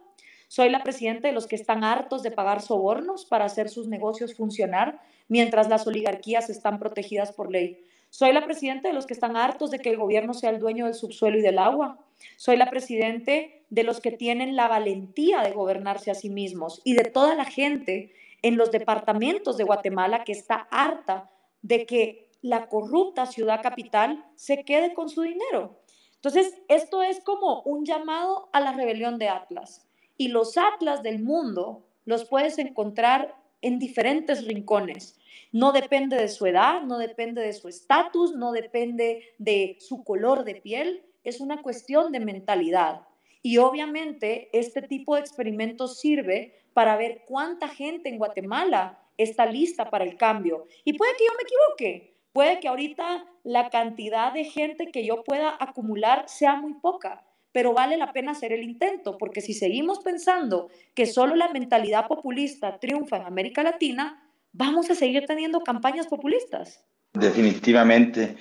Soy 0.48 0.68
la 0.70 0.82
presidenta 0.82 1.28
de 1.28 1.34
los 1.34 1.46
que 1.46 1.56
están 1.56 1.84
hartos 1.84 2.22
de 2.22 2.30
pagar 2.30 2.60
sobornos 2.60 3.24
para 3.24 3.44
hacer 3.44 3.68
sus 3.68 3.88
negocios 3.88 4.34
funcionar 4.34 5.00
mientras 5.28 5.68
las 5.68 5.86
oligarquías 5.86 6.50
están 6.50 6.78
protegidas 6.78 7.32
por 7.32 7.50
ley. 7.50 7.84
Soy 8.10 8.32
la 8.32 8.44
presidenta 8.44 8.88
de 8.88 8.94
los 8.94 9.06
que 9.06 9.14
están 9.14 9.36
hartos 9.36 9.70
de 9.70 9.80
que 9.80 9.90
el 9.90 9.96
gobierno 9.96 10.34
sea 10.34 10.50
el 10.50 10.60
dueño 10.60 10.84
del 10.84 10.94
subsuelo 10.94 11.38
y 11.38 11.42
del 11.42 11.58
agua. 11.58 11.98
Soy 12.36 12.56
la 12.56 12.70
presidenta 12.70 13.32
de 13.70 13.82
los 13.82 14.00
que 14.00 14.12
tienen 14.12 14.54
la 14.54 14.68
valentía 14.68 15.40
de 15.40 15.50
gobernarse 15.50 16.10
a 16.12 16.14
sí 16.14 16.30
mismos 16.30 16.80
y 16.84 16.94
de 16.94 17.04
toda 17.04 17.34
la 17.34 17.44
gente 17.44 18.12
en 18.42 18.56
los 18.56 18.70
departamentos 18.70 19.56
de 19.56 19.64
Guatemala 19.64 20.22
que 20.22 20.32
está 20.32 20.68
harta 20.70 21.30
de 21.62 21.86
que 21.86 22.30
la 22.40 22.68
corrupta 22.68 23.26
ciudad 23.26 23.62
capital 23.62 24.24
se 24.36 24.64
quede 24.64 24.94
con 24.94 25.08
su 25.08 25.22
dinero. 25.22 25.80
Entonces, 26.16 26.54
esto 26.68 27.02
es 27.02 27.20
como 27.24 27.62
un 27.62 27.84
llamado 27.84 28.48
a 28.52 28.60
la 28.60 28.72
rebelión 28.72 29.18
de 29.18 29.28
Atlas. 29.28 29.86
Y 30.16 30.28
los 30.28 30.56
Atlas 30.56 31.02
del 31.02 31.22
mundo 31.22 31.84
los 32.04 32.24
puedes 32.24 32.58
encontrar 32.58 33.34
en 33.62 33.78
diferentes 33.78 34.44
rincones. 34.46 35.18
No 35.52 35.72
depende 35.72 36.16
de 36.16 36.28
su 36.28 36.46
edad, 36.46 36.82
no 36.82 36.98
depende 36.98 37.40
de 37.40 37.52
su 37.52 37.68
estatus, 37.68 38.34
no 38.34 38.52
depende 38.52 39.22
de 39.38 39.76
su 39.80 40.04
color 40.04 40.44
de 40.44 40.56
piel, 40.56 41.02
es 41.22 41.40
una 41.40 41.62
cuestión 41.62 42.12
de 42.12 42.20
mentalidad. 42.20 43.02
Y 43.42 43.58
obviamente 43.58 44.48
este 44.52 44.82
tipo 44.82 45.14
de 45.14 45.20
experimentos 45.20 45.98
sirve 45.98 46.54
para 46.72 46.96
ver 46.96 47.22
cuánta 47.26 47.68
gente 47.68 48.08
en 48.08 48.18
Guatemala 48.18 48.98
está 49.16 49.46
lista 49.46 49.90
para 49.90 50.04
el 50.04 50.16
cambio. 50.16 50.66
Y 50.84 50.94
puede 50.94 51.12
que 51.16 51.24
yo 51.24 51.32
me 51.36 51.42
equivoque, 51.42 52.14
puede 52.32 52.60
que 52.60 52.68
ahorita 52.68 53.26
la 53.44 53.70
cantidad 53.70 54.32
de 54.32 54.44
gente 54.44 54.86
que 54.86 55.06
yo 55.06 55.22
pueda 55.24 55.56
acumular 55.60 56.28
sea 56.28 56.56
muy 56.56 56.74
poca, 56.74 57.24
pero 57.54 57.72
vale 57.72 57.96
la 57.96 58.12
pena 58.12 58.32
hacer 58.32 58.52
el 58.52 58.64
intento, 58.64 59.16
porque 59.16 59.40
si 59.40 59.54
seguimos 59.54 60.00
pensando 60.00 60.70
que 60.92 61.06
solo 61.06 61.36
la 61.36 61.52
mentalidad 61.52 62.08
populista 62.08 62.80
triunfa 62.80 63.18
en 63.18 63.26
América 63.26 63.62
Latina, 63.62 64.28
vamos 64.52 64.90
a 64.90 64.96
seguir 64.96 65.24
teniendo 65.26 65.60
campañas 65.60 66.08
populistas. 66.08 66.84
Definitivamente. 67.12 68.34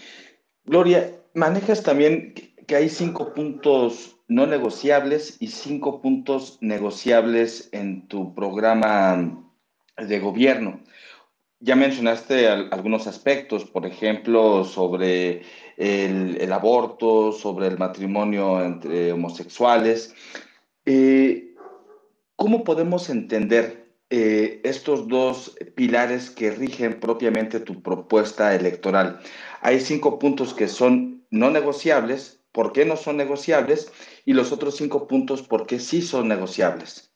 Gloria, 0.65 1.12
manejas 1.36 1.84
también 1.84 2.34
que 2.65 2.75
hay 2.75 2.89
cinco 2.89 3.36
puntos 3.36 4.17
no 4.27 4.48
negociables 4.48 5.38
y 5.39 5.50
cinco 5.50 6.01
puntos 6.01 6.58
negociables 6.62 7.70
en 7.72 8.08
tu 8.08 8.34
programa 8.34 9.48
de 9.96 10.20
gobierno. 10.20 10.79
Ya 11.65 11.77
mencionaste 11.77 12.50
algunos 12.50 13.08
aspectos, 13.08 13.63
por 13.63 13.86
ejemplo, 13.86 14.65
sobre 14.65 15.43
el, 15.77 16.51
aborto, 16.51 17.32
sobre 17.32 17.67
el 17.67 17.77
matrimonio 17.77 18.62
entre 18.62 19.13
homosexuales. 19.13 20.13
Eh, 20.86 21.55
¿Cómo 22.36 22.65
podemos 22.65 23.10
entender 23.10 23.96
eh, 24.10 24.60
estos 24.65 25.08
dos 25.08 25.55
pilares 25.74 26.29
que 26.29 26.51
rigen 26.51 27.00
propiamente 27.00 27.62
tu 27.62 27.82
propuesta 27.82 28.53
electoral? 28.53 29.22
Hay 29.62 29.79
cinco 29.79 30.20
puntos 30.20 30.53
que 30.53 30.67
son 30.67 31.25
no 31.29 31.50
negociables 31.50 32.41
por 32.51 32.74
qué 32.74 32.84
no 32.84 32.98
son 32.98 33.15
negociables 33.15 33.89
y 34.25 34.34
los 34.34 34.51
otros 34.51 34.75
cinco 34.75 35.08
puntos 35.08 35.43
por 35.43 35.65
qué 35.65 35.79
sí 35.79 36.01
son 36.01 36.27
negociables. 36.27 37.12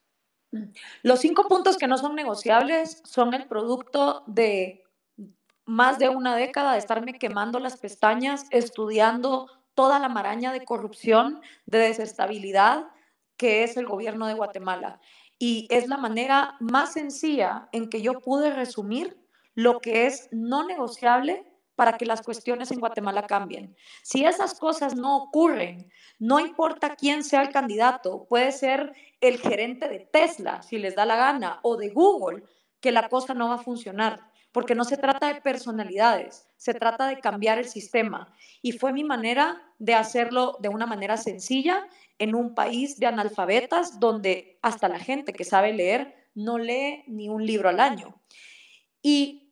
Los 1.03 1.19
cinco 1.19 1.47
puntos 1.47 1.77
que 1.77 1.87
no 1.87 1.97
son 1.97 2.15
negociables 2.15 3.01
son 3.05 3.33
el 3.33 3.47
producto 3.47 4.23
de 4.27 4.83
más 5.65 5.99
de 5.99 6.09
una 6.09 6.35
década 6.35 6.73
de 6.73 6.79
estarme 6.79 7.13
quemando 7.13 7.59
las 7.59 7.77
pestañas, 7.77 8.45
estudiando 8.51 9.47
toda 9.73 9.99
la 9.99 10.09
maraña 10.09 10.53
de 10.53 10.63
corrupción, 10.63 11.41
de 11.65 11.79
desestabilidad 11.79 12.87
que 13.35 13.63
es 13.63 13.77
el 13.77 13.85
gobierno 13.85 14.27
de 14.27 14.33
Guatemala. 14.33 14.99
Y 15.37 15.67
es 15.69 15.87
la 15.87 15.97
manera 15.97 16.55
más 16.59 16.93
sencilla 16.93 17.69
en 17.71 17.89
que 17.89 18.01
yo 18.01 18.19
pude 18.19 18.51
resumir 18.51 19.15
lo 19.53 19.79
que 19.79 20.07
es 20.07 20.29
no 20.31 20.65
negociable 20.65 21.46
para 21.77 21.97
que 21.97 22.05
las 22.05 22.21
cuestiones 22.21 22.71
en 22.71 22.81
Guatemala 22.81 23.25
cambien. 23.25 23.77
Si 24.03 24.25
esas 24.25 24.59
cosas 24.59 24.95
no 24.95 25.15
ocurren, 25.15 25.89
no 26.19 26.41
importa 26.41 26.97
quién 26.97 27.23
sea 27.23 27.43
el 27.43 27.49
candidato, 27.49 28.25
puede 28.27 28.51
ser 28.51 28.91
el 29.21 29.37
gerente 29.37 29.87
de 29.87 29.99
Tesla, 29.99 30.61
si 30.61 30.77
les 30.77 30.95
da 30.95 31.05
la 31.05 31.15
gana, 31.15 31.59
o 31.61 31.77
de 31.77 31.89
Google, 31.89 32.43
que 32.81 32.91
la 32.91 33.07
cosa 33.07 33.33
no 33.33 33.47
va 33.47 33.55
a 33.55 33.59
funcionar 33.59 34.27
porque 34.57 34.73
no 34.73 34.85
se 34.85 34.97
trata 34.97 35.31
de 35.31 35.39
personalidades, 35.39 36.47
se 36.57 36.73
trata 36.73 37.07
de 37.07 37.19
cambiar 37.19 37.59
el 37.59 37.67
sistema. 37.67 38.33
Y 38.63 38.71
fue 38.71 38.91
mi 38.91 39.03
manera 39.03 39.61
de 39.77 39.93
hacerlo 39.93 40.57
de 40.59 40.69
una 40.69 40.87
manera 40.87 41.15
sencilla 41.15 41.87
en 42.17 42.33
un 42.33 42.55
país 42.55 42.97
de 42.97 43.05
analfabetas 43.05 43.99
donde 43.99 44.57
hasta 44.63 44.89
la 44.89 44.97
gente 44.97 45.31
que 45.31 45.43
sabe 45.43 45.73
leer 45.73 46.15
no 46.33 46.57
lee 46.57 47.03
ni 47.05 47.29
un 47.29 47.45
libro 47.45 47.69
al 47.69 47.79
año. 47.79 48.19
Y 49.03 49.46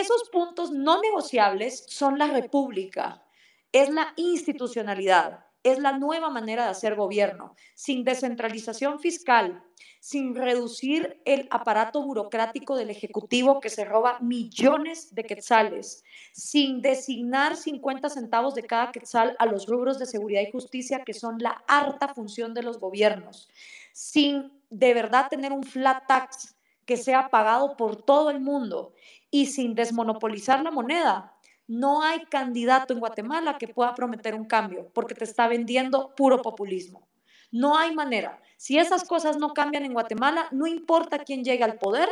esos 0.00 0.28
puntos 0.30 0.70
no 0.70 1.00
negociables 1.00 1.84
son 1.88 2.18
la 2.18 2.26
república, 2.26 3.24
es 3.72 3.90
la 3.90 4.12
institucionalidad, 4.16 5.44
es 5.64 5.78
la 5.78 5.96
nueva 5.98 6.28
manera 6.28 6.64
de 6.64 6.70
hacer 6.70 6.94
gobierno, 6.94 7.56
sin 7.74 8.04
descentralización 8.04 9.00
fiscal, 9.00 9.64
sin 9.98 10.34
reducir 10.34 11.20
el 11.24 11.48
aparato 11.50 12.02
burocrático 12.02 12.76
del 12.76 12.90
Ejecutivo 12.90 13.60
que 13.60 13.70
se 13.70 13.86
roba 13.86 14.18
millones 14.20 15.14
de 15.14 15.24
quetzales, 15.24 16.04
sin 16.32 16.82
designar 16.82 17.56
50 17.56 18.10
centavos 18.10 18.54
de 18.54 18.64
cada 18.64 18.92
quetzal 18.92 19.34
a 19.38 19.46
los 19.46 19.66
rubros 19.66 19.98
de 19.98 20.04
seguridad 20.04 20.42
y 20.42 20.52
justicia 20.52 21.02
que 21.02 21.14
son 21.14 21.38
la 21.38 21.64
harta 21.66 22.08
función 22.08 22.52
de 22.52 22.62
los 22.62 22.78
gobiernos, 22.78 23.48
sin 23.94 24.52
de 24.68 24.92
verdad 24.92 25.28
tener 25.30 25.52
un 25.52 25.62
flat 25.62 26.06
tax 26.06 26.53
que 26.86 26.96
sea 26.96 27.28
pagado 27.28 27.76
por 27.76 27.96
todo 28.02 28.30
el 28.30 28.40
mundo 28.40 28.94
y 29.30 29.46
sin 29.46 29.74
desmonopolizar 29.74 30.62
la 30.62 30.70
moneda, 30.70 31.34
no 31.66 32.02
hay 32.02 32.20
candidato 32.26 32.92
en 32.92 33.00
Guatemala 33.00 33.58
que 33.58 33.68
pueda 33.68 33.94
prometer 33.94 34.34
un 34.34 34.44
cambio 34.44 34.90
porque 34.92 35.14
te 35.14 35.24
está 35.24 35.48
vendiendo 35.48 36.14
puro 36.14 36.42
populismo. 36.42 37.08
No 37.50 37.76
hay 37.76 37.94
manera. 37.94 38.40
Si 38.56 38.78
esas 38.78 39.04
cosas 39.04 39.38
no 39.38 39.54
cambian 39.54 39.84
en 39.84 39.92
Guatemala, 39.92 40.48
no 40.50 40.66
importa 40.66 41.20
quién 41.20 41.44
llegue 41.44 41.64
al 41.64 41.78
poder, 41.78 42.08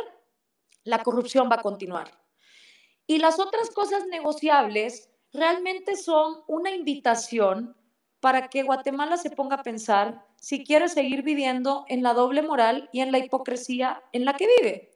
la 0.83 1.03
corrupción 1.03 1.49
va 1.51 1.55
a 1.55 1.61
continuar. 1.61 2.17
Y 3.05 3.17
las 3.19 3.39
otras 3.39 3.69
cosas 3.71 4.05
negociables 4.07 5.09
realmente 5.33 5.95
son 5.97 6.43
una 6.47 6.71
invitación 6.71 7.75
para 8.23 8.47
que 8.47 8.63
Guatemala 8.63 9.17
se 9.17 9.31
ponga 9.31 9.57
a 9.57 9.63
pensar 9.63 10.25
si 10.37 10.63
quiere 10.63 10.87
seguir 10.87 11.23
viviendo 11.23 11.83
en 11.89 12.03
la 12.03 12.13
doble 12.13 12.41
moral 12.41 12.89
y 12.93 13.01
en 13.01 13.11
la 13.11 13.17
hipocresía 13.17 14.01
en 14.13 14.23
la 14.23 14.33
que 14.35 14.47
vive 14.47 14.91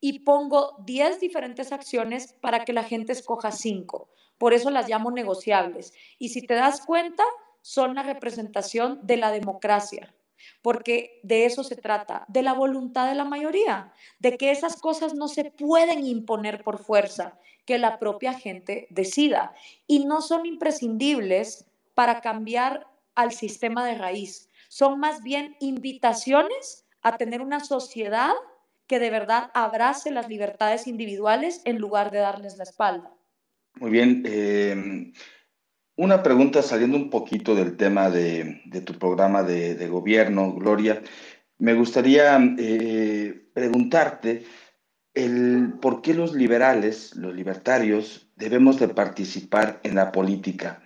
y 0.00 0.20
pongo 0.20 0.76
10 0.86 1.20
diferentes 1.20 1.72
acciones 1.72 2.32
para 2.40 2.64
que 2.64 2.72
la 2.72 2.82
gente 2.82 3.12
escoja 3.12 3.52
5. 3.52 4.08
Por 4.38 4.54
eso 4.54 4.70
las 4.70 4.88
llamo 4.88 5.10
negociables. 5.10 5.92
Y 6.18 6.30
si 6.30 6.40
te 6.40 6.54
das 6.54 6.86
cuenta, 6.86 7.22
son 7.60 7.94
la 7.94 8.02
representación 8.02 8.98
de 9.02 9.18
la 9.18 9.30
democracia, 9.30 10.14
porque 10.62 11.20
de 11.22 11.44
eso 11.44 11.62
se 11.62 11.76
trata, 11.76 12.24
de 12.28 12.40
la 12.42 12.54
voluntad 12.54 13.06
de 13.10 13.14
la 13.14 13.26
mayoría, 13.26 13.92
de 14.20 14.38
que 14.38 14.52
esas 14.52 14.80
cosas 14.80 15.12
no 15.14 15.28
se 15.28 15.50
pueden 15.50 16.06
imponer 16.06 16.64
por 16.64 16.78
fuerza, 16.78 17.38
que 17.66 17.76
la 17.76 17.98
propia 17.98 18.32
gente 18.32 18.86
decida. 18.88 19.54
Y 19.86 20.06
no 20.06 20.22
son 20.22 20.46
imprescindibles 20.46 21.69
para 21.94 22.20
cambiar 22.20 22.86
al 23.14 23.32
sistema 23.32 23.86
de 23.86 23.96
raíz. 23.96 24.48
Son 24.68 25.00
más 25.00 25.22
bien 25.22 25.56
invitaciones 25.60 26.86
a 27.02 27.16
tener 27.16 27.40
una 27.40 27.60
sociedad 27.60 28.32
que 28.86 28.98
de 28.98 29.10
verdad 29.10 29.50
abrace 29.54 30.10
las 30.10 30.28
libertades 30.28 30.86
individuales 30.86 31.62
en 31.64 31.78
lugar 31.78 32.10
de 32.10 32.18
darles 32.18 32.56
la 32.56 32.64
espalda. 32.64 33.14
Muy 33.76 33.90
bien. 33.90 34.22
Eh, 34.26 35.12
una 35.96 36.22
pregunta 36.22 36.62
saliendo 36.62 36.96
un 36.96 37.10
poquito 37.10 37.54
del 37.54 37.76
tema 37.76 38.10
de, 38.10 38.62
tu 38.84 38.94
programa 38.98 39.42
de, 39.42 39.86
gobierno, 39.88 40.52
Gloria. 40.54 41.02
Me 41.58 41.74
gustaría 41.74 42.38
eh, 42.58 43.48
preguntarte 43.52 44.44
el 45.14 45.74
por 45.80 46.00
qué 46.00 46.14
los 46.14 46.34
liberales, 46.34 47.14
los 47.16 47.34
libertarios, 47.34 48.30
debemos 48.36 48.78
de 48.78 48.88
participar 48.88 49.80
en 49.82 49.96
la 49.96 50.10
política. 50.10 50.82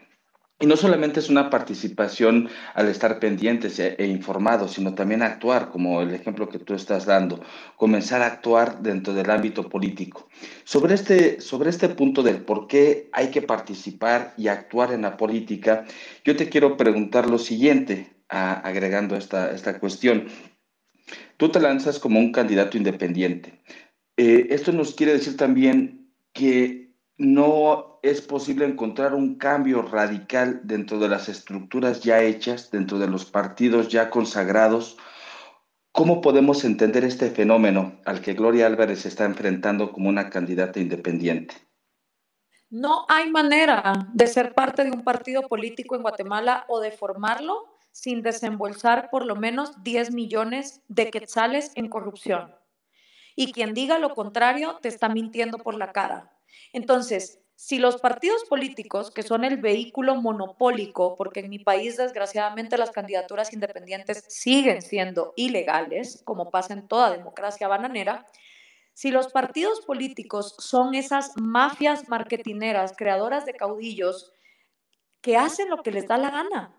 Y 0.61 0.67
no 0.67 0.77
solamente 0.77 1.19
es 1.19 1.29
una 1.29 1.51
participación 1.51 2.49
al 2.75 2.89
estar 2.89 3.19
pendientes 3.19 3.79
e, 3.81 3.97
e, 3.99 4.07
informados, 4.07 4.73
sino 4.73 4.95
también 4.95 5.23
actuar, 5.23 5.69
como 5.71 6.01
el 6.01 6.15
ejemplo 6.15 6.49
que 6.49 6.61
tú 6.61 6.75
estás 6.75 7.07
dando, 7.07 7.43
comenzar 7.77 8.23
a 8.23 8.27
actuar 8.27 8.81
dentro 8.81 9.13
del 9.15 9.31
ámbito 9.31 9.69
político. 9.69 10.29
Sobre 10.63 10.95
este, 10.95 11.41
sobre 11.41 11.71
este 11.71 11.89
punto 11.89 12.23
del 12.23 12.45
por 12.45 12.69
qué 12.69 13.09
hay 13.13 13.31
que 13.31 13.43
participar 13.43 14.33
y 14.37 14.47
actuar 14.47 14.93
en 14.93 15.03
la 15.03 15.17
política, 15.17 15.87
yo 16.25 16.37
te 16.37 16.49
quiero 16.49 16.77
preguntar 16.77 17.29
lo 17.29 17.39
siguiente, 17.39 18.15
agregando 18.29 19.17
esta, 19.17 19.51
esta 19.51 19.79
cuestión. 19.79 20.29
Tú 21.37 21.49
te 21.51 21.61
lanzas 21.61 21.99
como 21.99 22.19
un 22.19 22.33
candidato 22.33 22.77
independiente. 22.77 23.61
Eh, 24.17 24.47
esto 24.51 24.73
nos 24.73 24.95
quiere 24.95 25.13
decir 25.13 25.37
también 25.37 26.13
que 26.33 26.84
no 27.17 28.01
es 28.03 28.21
posible 28.21 28.65
encontrar 28.65 29.15
un 29.15 29.37
cambio 29.37 29.83
radical 29.83 30.61
dentro 30.65 30.99
de 30.99 31.09
las 31.09 31.29
estructuras 31.29 32.03
ya 32.03 32.21
hechas, 32.21 32.71
dentro 32.71 32.99
de 32.99 33.07
los 33.07 33.25
partidos 33.25 33.89
ya 33.89 34.11
consagrados. 34.11 34.97
¿Cómo 35.93 36.21
podemos 36.21 36.65
entender 36.65 37.05
este 37.05 37.31
fenómeno 37.31 38.01
al 38.05 38.21
que 38.21 38.35
Gloria 38.35 38.67
Álvarez 38.67 39.07
está 39.07 39.25
enfrentando 39.25 39.93
como 39.93 40.09
una 40.09 40.29
candidata 40.29 40.81
independiente? 40.81 41.55
No 42.69 43.07
hay 43.09 43.31
manera 43.31 44.09
de 44.13 44.27
ser 44.27 44.53
parte 44.53 44.83
de 44.83 44.91
un 44.91 45.05
partido 45.05 45.43
político 45.43 45.95
en 45.95 46.03
Guatemala 46.03 46.65
o 46.69 46.81
de 46.81 46.91
formarlo 46.91 47.77
sin 47.93 48.23
desembolsar 48.23 49.09
por 49.11 49.25
lo 49.25 49.37
menos 49.37 49.85
10 49.85 50.13
millones 50.13 50.83
de 50.89 51.11
quetzales 51.13 51.71
en 51.77 51.89
corrupción. 51.89 52.53
Y 53.37 53.53
quien 53.53 53.75
diga 53.75 54.01
lo 54.01 54.15
contrario 54.15 54.81
te 54.83 54.89
está 54.89 55.09
mintiendo 55.09 55.59
por 55.59 55.77
la 55.77 55.93
cara. 55.93 56.34
Entonces, 56.73 57.41
si 57.57 57.79
los 57.79 57.99
partidos 57.99 58.45
políticos, 58.45 59.11
que 59.11 59.23
son 59.23 59.45
el 59.45 59.59
vehículo 59.59 60.17
monopólico, 60.17 61.15
porque 61.17 61.41
en 61.41 61.51
mi 61.51 61.59
país 61.59 61.97
desgraciadamente 61.97 62.77
las 62.77 62.91
candidaturas 62.91 63.53
independientes 63.53 64.25
siguen 64.29 64.83
siendo 64.83 65.33
ilegales, 65.37 66.23
como 66.25 66.51
pasa 66.51 66.75
en 66.75 66.89
toda 66.89 67.11
democracia 67.11 67.69
bananera, 67.69 68.27
si 68.93 69.11
los 69.11 69.29
partidos 69.33 69.81
políticos 69.83 70.55
son 70.59 70.95
esas 70.95 71.33
mafias 71.37 72.09
marketineras, 72.09 72.95
creadoras 72.97 73.45
de 73.45 73.55
caudillos, 73.55 74.33
que 75.21 75.37
hacen 75.37 75.71
lo 75.71 75.83
que 75.83 75.91
les 75.91 76.07
da 76.07 76.19
la 76.19 76.31
gana, 76.31 76.77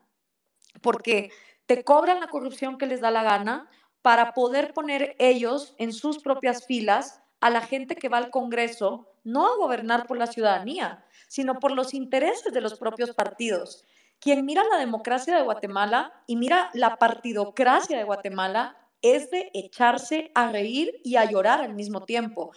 porque 0.82 1.32
te 1.66 1.84
cobran 1.84 2.20
la 2.20 2.28
corrupción 2.28 2.78
que 2.78 2.86
les 2.86 3.02
da 3.02 3.12
la 3.12 3.24
gana 3.24 3.70
para 4.02 4.34
poder 4.34 4.74
poner 4.74 5.16
ellos 5.18 5.74
en 5.80 5.92
sus 5.94 6.20
propias 6.20 6.66
filas 6.68 7.22
a 7.40 7.50
la 7.50 7.62
gente 7.62 7.96
que 7.96 8.08
va 8.08 8.18
al 8.18 8.30
Congreso 8.30 9.14
no 9.26 9.46
a 9.46 9.58
gobernar 9.58 10.08
por 10.08 10.18
la 10.18 10.28
ciudadanía, 10.28 11.04
sino 11.28 11.60
por 11.60 11.72
los 11.72 11.94
intereses 11.94 12.54
de 12.54 12.62
los 12.62 12.80
propios 12.80 13.12
partidos. 13.14 13.84
Quien 14.20 14.46
mira 14.46 14.64
la 14.72 14.78
democracia 14.78 15.36
de 15.36 15.44
Guatemala 15.44 16.14
y 16.28 16.38
mira 16.38 16.70
la 16.74 16.96
partidocracia 16.96 17.98
de 17.98 18.06
Guatemala 18.06 18.78
es 19.02 19.30
de 19.30 19.52
echarse 19.54 20.32
a 20.34 20.50
reír 20.50 21.02
y 21.04 21.18
a 21.18 21.30
llorar 21.30 21.62
al 21.62 21.74
mismo 21.74 22.06
tiempo. 22.06 22.52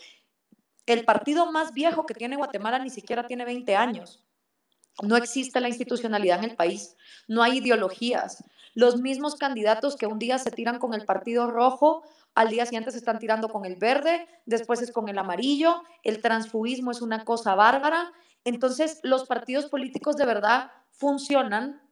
El 0.87 1.05
partido 1.05 1.51
más 1.51 1.73
viejo 1.73 2.07
que 2.07 2.15
tiene 2.15 2.37
Guatemala 2.37 2.79
ni 2.79 2.91
siquiera 2.91 3.27
tiene 3.27 3.45
20 3.45 3.77
años. 3.77 4.25
No 5.03 5.17
existe 5.17 5.61
la 5.61 5.69
institucionalidad 5.69 6.39
en 6.39 6.51
el 6.51 6.57
país, 6.57 6.97
no 7.29 7.43
hay 7.43 7.59
ideologías. 7.59 8.45
Los 8.75 9.01
mismos 9.01 9.37
candidatos 9.37 9.97
que 9.97 10.07
un 10.07 10.19
día 10.19 10.39
se 10.39 10.51
tiran 10.51 10.79
con 10.79 10.95
el 10.95 11.05
Partido 11.05 11.51
Rojo, 11.51 12.03
al 12.35 12.51
día 12.51 12.65
siguiente 12.67 12.91
se 12.91 12.99
están 12.99 13.19
tirando 13.19 13.49
con 13.49 13.65
el 13.65 13.77
verde, 13.77 14.27
después 14.47 14.81
es 14.83 14.93
con 14.93 15.09
el 15.09 15.19
amarillo, 15.19 15.83
el 16.05 16.21
transfugismo 16.21 16.91
es 16.91 17.03
una 17.03 17.25
cosa 17.25 17.55
bárbara. 17.55 18.13
Entonces, 18.45 19.01
los 19.03 19.27
partidos 19.27 19.67
políticos 19.67 20.17
de 20.17 20.27
verdad 20.27 20.71
funcionan 20.93 21.83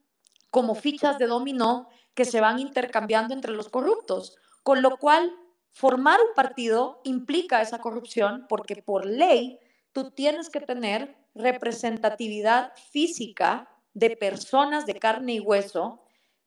como 0.50 0.74
fichas 0.74 1.18
de 1.18 1.26
dominó 1.26 1.88
que 2.14 2.24
se 2.24 2.40
van 2.40 2.58
intercambiando 2.58 3.34
entre 3.34 3.52
los 3.52 3.68
corruptos, 3.68 4.36
con 4.62 4.82
lo 4.82 4.96
cual 4.96 5.32
formar 5.72 6.18
un 6.20 6.34
partido 6.34 7.00
implica 7.04 7.60
esa 7.60 7.78
corrupción 7.78 8.46
porque 8.48 8.76
por 8.76 9.04
ley 9.04 9.58
tú 9.92 10.10
tienes 10.12 10.48
que 10.48 10.60
tener 10.60 11.16
representatividad 11.34 12.72
física 12.90 13.68
de 13.92 14.16
personas 14.16 14.86
de 14.86 14.94
carne 14.94 15.34
y 15.34 15.40
hueso 15.40 16.02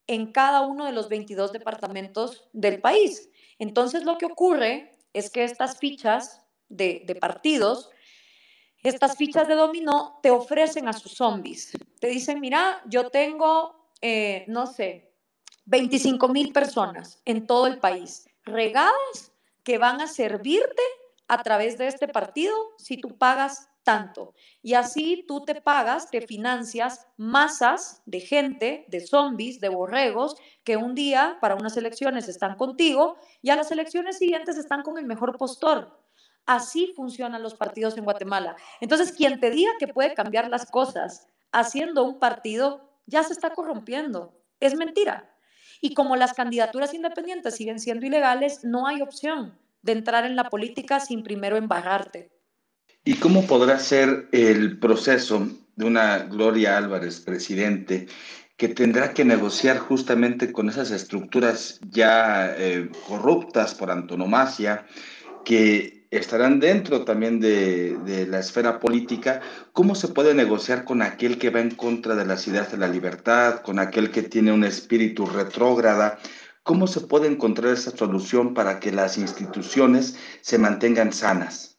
en 0.08 0.32
cada 0.32 0.62
uno 0.62 0.86
de 0.86 0.92
los 0.92 1.08
22 1.08 1.52
departamentos 1.52 2.50
del 2.52 2.82
país. 2.82 3.30
Entonces 3.60 4.04
lo 4.04 4.18
que 4.18 4.26
ocurre 4.26 4.98
es 5.14 5.30
que 5.30 5.44
estas 5.44 5.78
fichas 5.78 6.42
de, 6.70 7.18
partidos, 7.20 7.90
estas 8.84 9.18
fichas 9.18 9.48
de 9.48 9.56
dominó 9.56 10.20
te 10.24 10.32
ofrecen 10.32 10.88
a 10.88 10.94
sus 10.94 11.14
zombies. 11.14 11.74
Te 12.00 12.08
dicen, 12.08 12.40
mira, 12.40 12.82
yo 12.86 13.10
tengo, 13.10 13.92
eh, 14.02 14.46
no 14.48 14.66
sé, 14.66 15.12
25 15.66 16.28
mil 16.30 16.52
personas 16.54 17.22
en 17.26 17.46
todo 17.46 17.68
el 17.68 17.80
país, 17.80 18.28
regadas 18.44 19.32
que 19.64 19.78
van 19.78 20.02
a 20.02 20.08
servirte 20.08 20.82
a 21.28 21.44
través 21.44 21.78
de 21.78 21.88
este 21.88 22.08
partido 22.08 22.56
si 22.78 22.98
tú 22.98 23.18
pagas 23.18 23.69
Y 24.62 24.74
así 24.74 25.26
tú 25.28 25.46
te 25.46 25.62
pagas, 25.62 26.10
te 26.10 26.22
financias 26.22 27.08
masas 27.18 28.02
de 28.06 28.20
gente, 28.20 28.86
de 28.90 29.00
zombies, 29.00 29.60
de 29.60 29.70
borregos, 29.70 30.36
que 30.64 30.78
un 30.78 30.96
día 30.96 31.38
para 31.42 31.56
unas 31.56 31.78
elecciones 31.78 32.28
están 32.28 32.56
contigo 32.56 33.18
y 33.42 33.50
a 33.50 33.56
las 33.56 33.72
elecciones 33.72 34.18
siguientes 34.18 34.58
están 34.58 34.84
con 34.84 34.98
el 34.98 35.06
mejor 35.06 35.38
postor. 35.38 36.00
Así 36.46 36.94
funcionan 36.96 37.44
los 37.44 37.54
partidos 37.54 37.98
en 37.98 38.04
Guatemala. 38.04 38.56
Entonces, 38.82 39.12
quien 39.12 39.40
te 39.40 39.52
diga 39.52 39.72
que 39.80 39.88
puede 39.88 40.14
cambiar 40.14 40.50
las 40.50 40.70
cosas 40.70 41.28
haciendo 41.52 42.04
un 42.04 42.20
partido, 42.20 42.90
ya 43.06 43.24
se 43.24 43.34
está 43.34 43.52
corrompiendo. 43.52 44.34
Es 44.60 44.76
mentira. 44.76 45.36
Y 45.82 45.94
como 45.94 46.16
las 46.16 46.34
candidaturas 46.34 46.94
independientes 46.94 47.56
siguen 47.56 47.80
siendo 47.80 48.06
ilegales, 48.06 48.64
no 48.64 48.88
hay 48.88 49.02
opción 49.02 49.58
de 49.82 49.94
entrar 49.94 50.26
en 50.26 50.36
la 50.36 50.50
política 50.50 51.00
sin 51.00 51.24
primero 51.24 51.56
embarrarte. 51.56 52.32
¿Y 53.10 53.16
cómo 53.16 53.48
podrá 53.48 53.80
ser 53.80 54.28
el 54.32 54.78
proceso 54.78 55.48
de 55.76 55.84
una 55.84 56.20
Gloria 56.20 56.78
Álvarez, 56.78 57.20
presidente, 57.22 58.06
que 58.56 58.68
tendrá 58.68 59.16
que 59.16 59.26
negociar 59.26 59.80
justamente 59.80 60.52
con 60.52 60.70
esas 60.70 60.92
estructuras 60.92 61.80
ya 61.90 62.54
eh, 62.56 62.88
corruptas 63.08 63.74
por 63.74 63.90
antonomasia, 63.90 64.86
que 65.44 66.06
estarán 66.12 66.60
dentro 66.60 67.04
también 67.04 67.40
de, 67.40 67.98
de, 68.06 68.28
la 68.28 68.38
esfera 68.38 68.80
política, 68.80 69.42
¿cómo 69.74 69.96
se 69.96 70.10
puede 70.10 70.36
negociar 70.36 70.86
con 70.86 71.02
aquel 71.02 71.40
que 71.40 71.50
va 71.50 71.62
en 71.62 71.72
contra 71.72 72.14
de 72.14 72.28
las 72.28 72.48
ideas 72.48 72.72
de 72.72 72.78
la 72.78 72.88
libertad, 72.88 73.62
con 73.62 73.80
aquel 73.80 74.12
que 74.12 74.22
tiene 74.22 74.52
un 74.52 74.64
espíritu 74.64 75.26
retrógrada? 75.26 76.20
¿Cómo 76.62 76.86
se 76.86 77.02
puede 77.02 77.26
encontrar 77.26 77.74
esa 77.74 77.90
solución 77.90 78.54
para 78.54 78.80
que 78.80 78.92
las 78.92 79.18
instituciones 79.18 80.16
se 80.42 80.60
mantengan 80.60 81.12
sanas? 81.12 81.79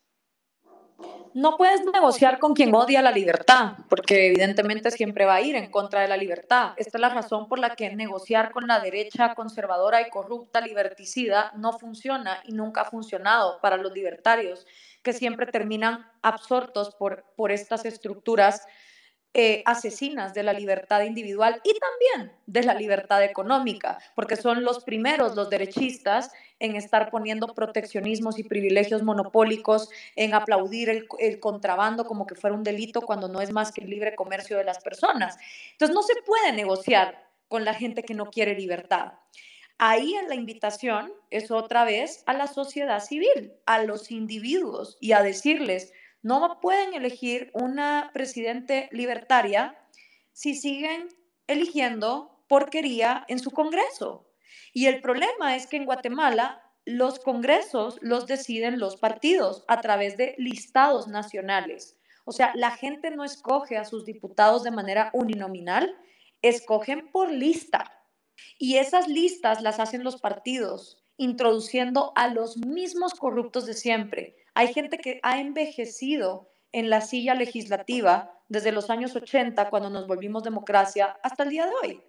No 1.35 1.57
puedes 1.57 1.85
negociar 1.93 2.39
con 2.39 2.55
quien 2.55 2.75
odia 2.75 3.03
la 3.03 3.11
libertad, 3.11 3.75
porque 3.89 4.29
evidentemente 4.29 4.91
siempre 4.91 5.25
va 5.25 5.37
a 5.37 5.41
ir 5.41 5.57
en 5.57 5.71
contra 5.71 6.01
de 6.01 6.09
la 6.09 6.17
libertad. 6.17 6.73
Esta 6.77 6.99
es 6.99 7.01
la 7.01 7.09
razón 7.09 7.49
por 7.49 7.59
la 7.59 7.77
que 7.77 7.95
negociar 7.95 8.53
con 8.53 8.67
la 8.67 8.81
derecha 8.81 9.35
conservadora 9.35 10.01
y 10.01 10.11
corrupta, 10.11 10.61
liberticida, 10.61 11.53
no 11.57 11.73
funciona 11.79 12.43
y 12.45 12.53
nunca 12.53 12.83
ha 12.83 12.91
funcionado 12.91 13.61
para 13.61 13.77
los 13.77 13.93
libertarios, 13.93 14.67
que 15.03 15.13
siempre 15.13 15.47
terminan 15.47 16.11
absortos 16.23 16.95
por, 16.95 17.25
por 17.37 17.53
estas 17.53 17.85
estructuras 17.85 18.67
eh, 19.33 19.63
asesinas 19.65 20.35
de 20.35 20.43
la 20.43 20.53
libertad 20.53 21.03
individual 21.03 21.61
y 21.63 21.73
también 21.79 22.37
de 22.47 22.65
la 22.65 22.75
libertad 22.75 23.23
económica, 23.23 23.99
porque 24.17 24.35
son 24.35 24.65
los 24.65 24.83
primeros, 24.83 25.37
los 25.37 25.49
derechistas, 25.49 26.33
en 26.61 26.77
estar 26.77 27.11
poniendo 27.11 27.49
proteccionismos 27.49 28.39
y 28.39 28.45
privilegios 28.45 29.03
monopólicos, 29.03 29.91
en 30.15 30.35
aplaudir 30.35 30.91
el, 30.91 31.41
contrabando 31.41 32.05
como 32.05 32.27
que 32.27 32.37
fuera 32.37 32.55
un 32.55 32.63
delito 32.63 33.01
cuando 33.01 33.29
no 33.29 33.41
es 33.41 33.51
más 33.51 33.73
que 33.73 33.81
el 33.81 33.91
libre 33.91 34.15
comercio 34.15 34.57
de 34.57 34.65
las 34.65 34.79
personas. 34.79 35.37
Entonces 35.73 35.95
no 35.95 36.03
se 36.03 36.15
puede 36.23 36.53
negociar 36.53 37.27
con 37.49 37.65
la 37.65 37.75
gente 37.75 38.05
que 38.05 38.15
no 38.15 38.27
quiere 38.27 38.55
libertad. 38.55 39.15
Ahí 39.79 40.15
en 40.15 40.29
la 40.29 40.35
invitación 40.35 41.11
es 41.31 41.51
otra 41.51 41.85
vez 41.85 42.23
a 42.27 42.35
la 42.35 42.47
sociedad 42.47 43.03
civil, 43.03 43.55
a 43.65 43.83
los 43.83 44.11
individuos 44.11 44.99
y 45.01 45.13
a 45.13 45.23
decirles, 45.23 45.93
no 46.23 46.61
pueden 46.61 46.93
elegir 46.93 47.51
una 47.55 48.11
presidente 48.13 48.91
libertaria 48.93 49.79
si 50.33 50.55
siguen 50.55 51.09
eligiendo 51.47 52.45
porquería 52.47 53.25
en 53.29 53.39
su 53.39 53.51
Congreso. 53.51 54.30
Y 54.73 54.87
el 54.87 55.01
problema 55.01 55.57
es 55.57 55.67
que 55.67 55.77
en 55.77 55.85
Guatemala 55.85 56.63
los 56.85 57.19
congresos 57.21 57.99
los 58.01 58.27
deciden 58.27 58.79
los 58.79 58.97
partidos 58.97 59.65
a 59.69 59.81
través 59.81 60.17
de 60.17 60.35
listados 60.39 61.09
nacionales. 61.09 61.99
O 62.25 62.33
sea, 62.33 62.53
la 62.55 62.71
gente 62.71 63.11
no 63.11 63.25
escoge 63.25 63.77
a 63.77 63.85
sus 63.85 64.05
diputados 64.05 64.63
de 64.63 64.71
manera 64.71 65.11
uninominal, 65.13 65.97
escogen 66.43 67.11
por 67.11 67.31
lista. 67.31 67.93
Y 68.59 68.77
esas 68.77 69.09
listas 69.09 69.63
las 69.63 69.81
hacen 69.81 70.05
los 70.05 70.21
partidos, 70.21 71.03
introduciendo 71.17 72.13
a 72.17 72.29
los 72.29 72.57
mismos 72.57 73.15
corruptos 73.15 73.67
de 73.67 73.75
siempre, 73.75 74.37
hay 74.55 74.73
gente 74.73 74.99
que 74.99 75.21
ha 75.23 75.41
envejecido 75.41 76.51
en 76.73 76.91
la 76.91 77.01
silla 77.01 77.35
legislativa 77.35 78.33
desde 78.49 78.73
los 78.73 78.91
años 78.91 79.15
80, 79.15 79.71
cuando 79.71 79.91
nos 79.91 80.07
volvimos 80.07 80.43
democracia, 80.43 81.19
hasta 81.23 81.45
el 81.45 81.51
día 81.51 81.67
de 81.67 81.73
hoy. 81.83 82.03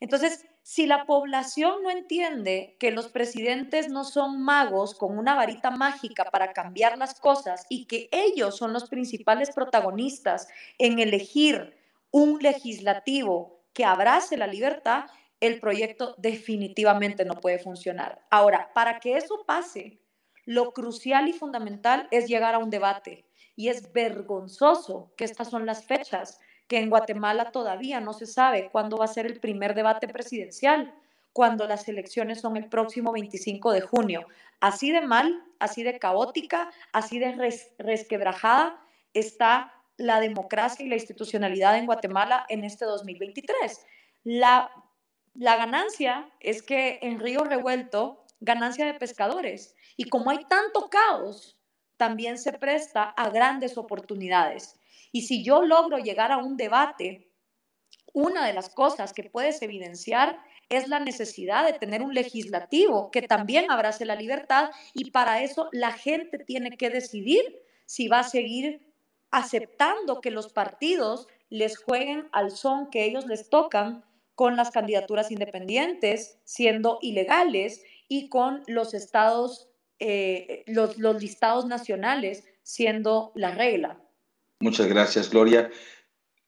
Entonces, 0.00 0.46
si 0.62 0.86
la 0.86 1.04
población 1.04 1.82
no 1.82 1.90
entiende 1.90 2.76
que 2.80 2.90
los 2.90 3.08
presidentes 3.08 3.90
no 3.90 4.04
son 4.04 4.42
magos 4.42 4.94
con 4.94 5.16
una 5.16 5.34
varita 5.34 5.70
mágica 5.70 6.24
para 6.24 6.52
cambiar 6.52 6.96
las 6.96 7.20
cosas 7.20 7.66
y 7.68 7.84
que 7.84 8.08
ellos 8.10 8.56
son 8.56 8.72
los 8.72 8.88
principales 8.88 9.50
protagonistas 9.52 10.48
en 10.78 10.98
elegir 10.98 11.76
un 12.10 12.38
legislativo 12.40 13.60
que 13.72 13.84
abrace 13.84 14.36
la 14.36 14.46
libertad, 14.46 15.04
el 15.38 15.60
proyecto 15.60 16.14
definitivamente 16.18 17.24
no 17.24 17.34
puede 17.34 17.58
funcionar. 17.58 18.24
Ahora, 18.30 18.70
para 18.74 19.00
que 19.00 19.16
eso 19.16 19.44
pase, 19.46 20.00
lo 20.44 20.72
crucial 20.72 21.28
y 21.28 21.32
fundamental 21.32 22.08
es 22.10 22.26
llegar 22.26 22.54
a 22.54 22.58
un 22.58 22.70
debate. 22.70 23.26
Y 23.56 23.68
es 23.68 23.92
vergonzoso 23.92 25.12
que 25.16 25.24
estas 25.24 25.50
son 25.50 25.66
las 25.66 25.84
fechas, 25.84 26.40
que 26.70 26.78
en 26.78 26.88
Guatemala 26.88 27.50
todavía 27.50 28.00
no 28.00 28.12
se 28.12 28.26
sabe 28.26 28.68
cuándo 28.70 28.96
va 28.96 29.06
a 29.06 29.08
ser 29.08 29.26
el 29.26 29.40
primer 29.40 29.74
debate 29.74 30.06
presidencial, 30.06 30.94
cuando 31.32 31.66
las 31.66 31.88
elecciones 31.88 32.40
son 32.40 32.56
el 32.56 32.68
próximo 32.68 33.10
25 33.10 33.72
de 33.72 33.80
junio. 33.80 34.24
Así 34.60 34.92
de 34.92 35.00
mal, 35.00 35.42
así 35.58 35.82
de 35.82 35.98
caótica, 35.98 36.70
así 36.92 37.18
de 37.18 37.32
resquebrajada 37.78 38.80
está 39.14 39.74
la 39.96 40.20
democracia 40.20 40.86
y 40.86 40.88
la 40.88 40.94
institucionalidad 40.94 41.76
en 41.76 41.86
Guatemala 41.86 42.46
en 42.48 42.62
este 42.62 42.84
2023. 42.84 43.84
La, 44.22 44.70
la 45.34 45.56
ganancia 45.56 46.30
es 46.38 46.62
que 46.62 47.00
en 47.02 47.18
Río 47.18 47.42
Revuelto, 47.42 48.24
ganancia 48.38 48.86
de 48.86 48.94
pescadores. 48.94 49.74
Y 49.96 50.08
como 50.08 50.30
hay 50.30 50.44
tanto 50.44 50.88
caos, 50.88 51.59
también 52.00 52.38
se 52.38 52.54
presta 52.54 53.02
a 53.10 53.28
grandes 53.28 53.76
oportunidades. 53.76 54.80
Y 55.12 55.26
si 55.26 55.44
yo 55.44 55.60
logro 55.60 55.98
llegar 55.98 56.32
a 56.32 56.38
un 56.38 56.56
debate, 56.56 57.28
una 58.14 58.46
de 58.46 58.54
las 58.54 58.70
cosas 58.70 59.12
que 59.12 59.24
puedes 59.24 59.60
evidenciar 59.60 60.40
es 60.70 60.88
la 60.88 60.98
necesidad 60.98 61.66
de 61.66 61.78
tener 61.78 62.00
un 62.00 62.14
legislativo 62.14 63.10
que 63.10 63.20
también 63.20 63.70
abrace 63.70 64.06
la 64.06 64.14
libertad 64.14 64.70
y 64.94 65.10
para 65.10 65.42
eso 65.42 65.68
la 65.72 65.92
gente 65.92 66.38
tiene 66.38 66.70
que 66.78 66.88
decidir 66.88 67.42
si 67.84 68.08
va 68.08 68.20
a 68.20 68.24
seguir 68.24 68.94
aceptando 69.30 70.22
que 70.22 70.30
los 70.30 70.50
partidos 70.54 71.28
les 71.50 71.76
jueguen 71.76 72.28
al 72.32 72.50
son 72.50 72.88
que 72.88 73.04
ellos 73.04 73.26
les 73.26 73.50
tocan 73.50 74.06
con 74.34 74.56
las 74.56 74.70
candidaturas 74.70 75.30
independientes 75.30 76.38
siendo 76.44 76.98
ilegales 77.02 77.82
y 78.08 78.30
con 78.30 78.62
los 78.66 78.94
estados 78.94 79.69
eh, 80.00 80.64
los, 80.66 80.96
listados 81.20 81.66
nacionales 81.66 82.44
siendo 82.62 83.32
la 83.34 83.54
regla. 83.54 84.00
Muchas 84.60 84.86
gracias, 84.88 85.30
Gloria. 85.30 85.70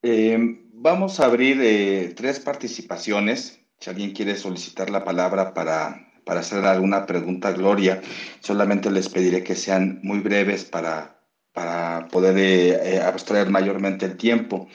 Eh, 0.02 0.38
vamos 0.72 1.20
a 1.20 1.26
abrir 1.26 1.58
eh, 1.60 2.14
tres 2.16 2.40
participaciones. 2.40 3.60
Si 3.78 3.90
alguien 3.90 4.12
quiere 4.12 4.36
solicitar 4.36 4.88
la 4.88 5.04
palabra 5.04 5.52
para, 5.52 6.12
para 6.24 6.40
hacer 6.40 6.64
alguna 6.64 7.04
pregunta, 7.04 7.52
Gloria, 7.52 8.00
solamente 8.40 8.90
les 8.90 9.08
pediré 9.08 9.44
que 9.44 9.54
sean 9.54 10.00
muy 10.02 10.20
breves 10.20 10.64
para, 10.64 11.20
para 11.52 12.08
poder 12.08 13.02
abstraer 13.02 13.50
mayormente 13.50 14.06
el 14.06 14.16
tiempo. 14.16 14.68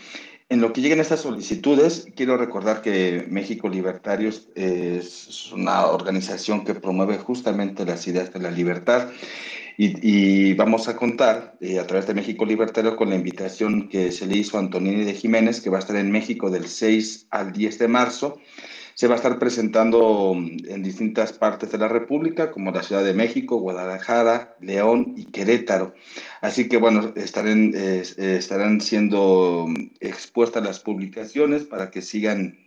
En 0.50 0.62
lo 0.62 0.72
que 0.72 0.80
lleguen 0.80 1.02
estas 1.02 1.22
solicitudes, 1.22 2.08
quiero 2.16 2.38
recordar 2.38 2.82
que 2.82 3.26
México 3.30 3.68
Libertarios 3.68 4.48
es 4.56 5.52
una 5.52 5.88
organización 5.88 6.64
que 6.64 6.74
promueve 6.74 7.18
justamente 7.18 7.86
las 7.86 8.08
ideas 8.08 8.32
de 8.32 8.40
la 8.40 8.52
libertad 8.52 9.10
Y, 9.80 10.54
vamos 10.56 10.88
a 10.88 10.96
contar 10.96 11.56
eh, 11.62 11.78
a 11.78 11.86
través 11.86 12.08
de 12.08 12.16
México 12.16 12.46
Libertario 12.46 12.96
con 12.96 13.10
la 13.10 13.16
invitación 13.16 13.90
que 13.90 14.12
se 14.12 14.26
le 14.26 14.38
hizo 14.38 14.58
a 14.58 14.62
Antonini 14.62 15.04
de 15.04 15.14
Jiménez, 15.14 15.62
que 15.62 15.70
va 15.70 15.78
a 15.78 15.82
estar 15.82 15.96
en 15.98 16.12
México 16.12 16.50
del 16.50 16.68
6 16.68 17.28
al 17.30 17.54
10 17.54 17.78
de 17.78 17.88
marzo. 17.88 18.40
Se 18.98 19.08
va 19.08 19.14
a 19.14 19.18
estar 19.18 19.38
presentando 19.38 20.34
mm, 20.34 20.70
en 20.70 20.82
distintas 20.82 21.32
partes 21.32 21.72
de 21.72 21.78
la 21.78 21.88
República, 21.88 22.50
como 22.50 22.72
la 22.72 22.82
Ciudad 22.82 23.04
de 23.04 23.14
México, 23.14 23.60
Guadalajara, 23.60 24.56
León 24.60 25.14
y 25.16 25.26
Querétaro. 25.26 25.94
Así 26.42 26.68
que, 26.68 26.78
bueno, 26.78 27.14
estarán, 27.16 27.76
estarán 27.76 28.82
siendo 28.82 29.68
mm, 29.68 29.92
expuestas 30.00 30.64
las 30.64 30.80
publicaciones 30.80 31.64
para 31.64 31.92
que 31.92 32.02
sigan 32.02 32.58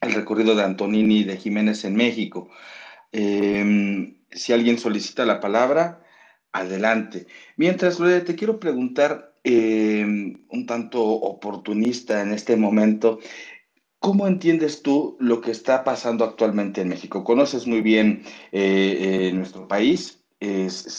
el 0.00 0.12
recorrido 0.12 0.56
de 0.56 0.64
Antonini 0.64 1.22
de 1.22 1.36
Jiménez 1.36 1.84
en 1.84 1.94
México. 1.94 2.50
Em, 3.12 4.16
si 4.32 4.52
alguien 4.52 4.76
solicita 4.76 5.24
la 5.24 5.38
palabra, 5.38 6.02
adelante. 6.50 7.28
Mientras, 7.56 7.98
te 7.98 8.34
quiero 8.34 8.58
preguntar, 8.58 9.36
em, 9.44 10.44
un 10.48 10.66
tanto 10.66 11.00
oportunista 11.04 12.22
en 12.22 12.32
este 12.32 12.56
momento, 12.56 13.20
¿cómo 14.00 14.26
entiendes 14.26 14.82
tú 14.82 15.16
lo 15.20 15.40
que 15.40 15.52
está 15.52 15.84
pasando 15.84 16.24
actualmente 16.24 16.80
en 16.80 16.88
México? 16.88 17.22
Conoces 17.22 17.66
muy 17.66 17.82
bien 17.82 18.24
eh, 18.50 19.28
eh, 19.28 19.32
nuestro 19.32 19.68
país. 19.68 20.24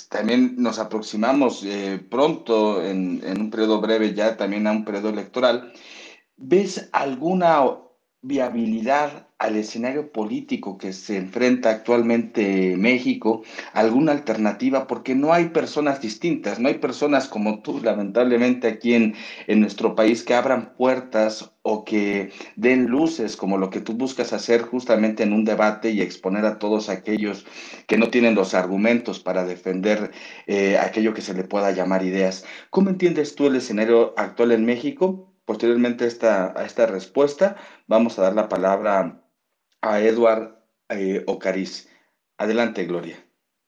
también 0.09 0.55
nos 0.57 0.79
aproximamos 0.79 1.63
eh, 1.65 1.99
pronto, 2.09 2.81
en, 2.83 3.21
en 3.25 3.41
un 3.41 3.49
periodo 3.49 3.81
breve 3.81 4.13
ya, 4.13 4.37
también 4.37 4.67
a 4.67 4.71
un 4.71 4.85
periodo 4.85 5.09
electoral. 5.09 5.73
¿Ves 6.37 6.89
alguna 6.93 7.77
viabilidad 8.21 9.27
al 9.41 9.55
escenario 9.55 10.11
político 10.11 10.77
que 10.77 10.93
se 10.93 11.17
enfrenta 11.17 11.71
actualmente 11.71 12.75
México, 12.77 13.41
alguna 13.73 14.11
alternativa, 14.11 14.85
porque 14.85 15.15
no 15.15 15.33
hay 15.33 15.49
personas 15.49 15.99
distintas, 15.99 16.59
no 16.59 16.67
hay 16.67 16.75
personas 16.75 17.27
como 17.27 17.63
tú, 17.63 17.81
lamentablemente, 17.81 18.67
aquí 18.67 18.93
en, 18.93 19.15
en 19.47 19.59
nuestro 19.59 19.95
país 19.95 20.21
que 20.23 20.35
abran 20.35 20.75
puertas 20.75 21.53
o 21.63 21.83
que 21.83 22.31
den 22.55 22.85
luces 22.85 23.35
como 23.35 23.57
lo 23.57 23.71
que 23.71 23.81
tú 23.81 23.93
buscas 23.93 24.31
hacer 24.31 24.61
justamente 24.61 25.23
en 25.23 25.33
un 25.33 25.43
debate 25.43 25.89
y 25.89 26.01
exponer 26.01 26.45
a 26.45 26.59
todos 26.59 26.89
aquellos 26.89 27.43
que 27.87 27.97
no 27.97 28.11
tienen 28.11 28.35
los 28.35 28.53
argumentos 28.53 29.19
para 29.19 29.43
defender 29.43 30.11
eh, 30.45 30.77
aquello 30.77 31.15
que 31.15 31.21
se 31.23 31.33
le 31.33 31.45
pueda 31.45 31.71
llamar 31.71 32.05
ideas. 32.05 32.45
¿Cómo 32.69 32.91
entiendes 32.91 33.33
tú 33.33 33.47
el 33.47 33.55
escenario 33.55 34.13
actual 34.17 34.51
en 34.51 34.65
México? 34.65 35.33
Posteriormente 35.45 36.05
esta, 36.05 36.53
a 36.55 36.63
esta 36.63 36.85
respuesta, 36.85 37.55
vamos 37.87 38.19
a 38.19 38.21
dar 38.21 38.35
la 38.35 38.47
palabra 38.47 39.20
a 39.81 39.99
Eduard 39.99 40.55
eh, 40.89 41.23
Ocariz. 41.27 41.89
Adelante, 42.37 42.85
Gloria. 42.85 43.23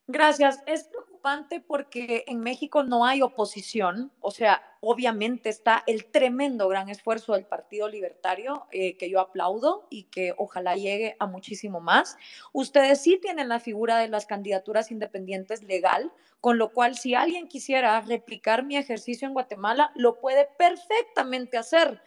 Gracias. 0.07 0.59
Es 0.65 0.85
preocupante 0.85 1.61
porque 1.61 2.25
en 2.27 2.41
México 2.41 2.83
no 2.83 3.05
hay 3.05 3.21
oposición, 3.21 4.11
o 4.19 4.29
sea, 4.31 4.61
obviamente 4.81 5.47
está 5.47 5.81
el 5.87 6.05
tremendo 6.05 6.67
gran 6.67 6.89
esfuerzo 6.89 7.33
del 7.33 7.45
Partido 7.45 7.87
Libertario, 7.87 8.67
eh, 8.71 8.97
que 8.97 9.09
yo 9.09 9.21
aplaudo 9.21 9.87
y 9.89 10.03
que 10.03 10.33
ojalá 10.37 10.75
llegue 10.75 11.15
a 11.19 11.25
muchísimo 11.25 11.79
más. 11.79 12.17
Ustedes 12.51 13.01
sí 13.01 13.17
tienen 13.21 13.47
la 13.47 13.61
figura 13.61 13.99
de 13.99 14.09
las 14.09 14.25
candidaturas 14.25 14.91
independientes 14.91 15.63
legal, 15.63 16.11
con 16.41 16.57
lo 16.57 16.73
cual 16.73 16.97
si 16.97 17.15
alguien 17.15 17.47
quisiera 17.47 18.01
replicar 18.01 18.65
mi 18.65 18.75
ejercicio 18.75 19.25
en 19.25 19.33
Guatemala, 19.33 19.91
lo 19.95 20.19
puede 20.19 20.49
perfectamente 20.57 21.57
hacer. 21.57 22.01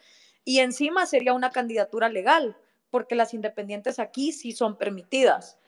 Y 0.44 0.58
encima 0.58 1.06
sería 1.06 1.32
una 1.32 1.50
candidatura 1.50 2.10
legal, 2.10 2.58
porque 2.90 3.14
las 3.14 3.34
independientes 3.34 3.98
aquí 3.98 4.32
sí 4.32 4.52
son 4.52 4.76
permitidas. 4.76 5.58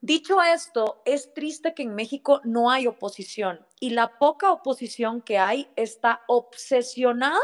Dicho 0.00 0.42
esto, 0.42 1.00
es 1.04 1.32
triste 1.32 1.74
que 1.74 1.84
en 1.84 1.94
México 1.94 2.40
no 2.42 2.70
hay 2.70 2.88
oposición 2.88 3.64
y 3.78 3.90
la 3.90 4.18
poca 4.18 4.50
oposición 4.50 5.22
que 5.22 5.38
hay 5.38 5.68
está 5.76 6.22
obsesionada 6.26 7.38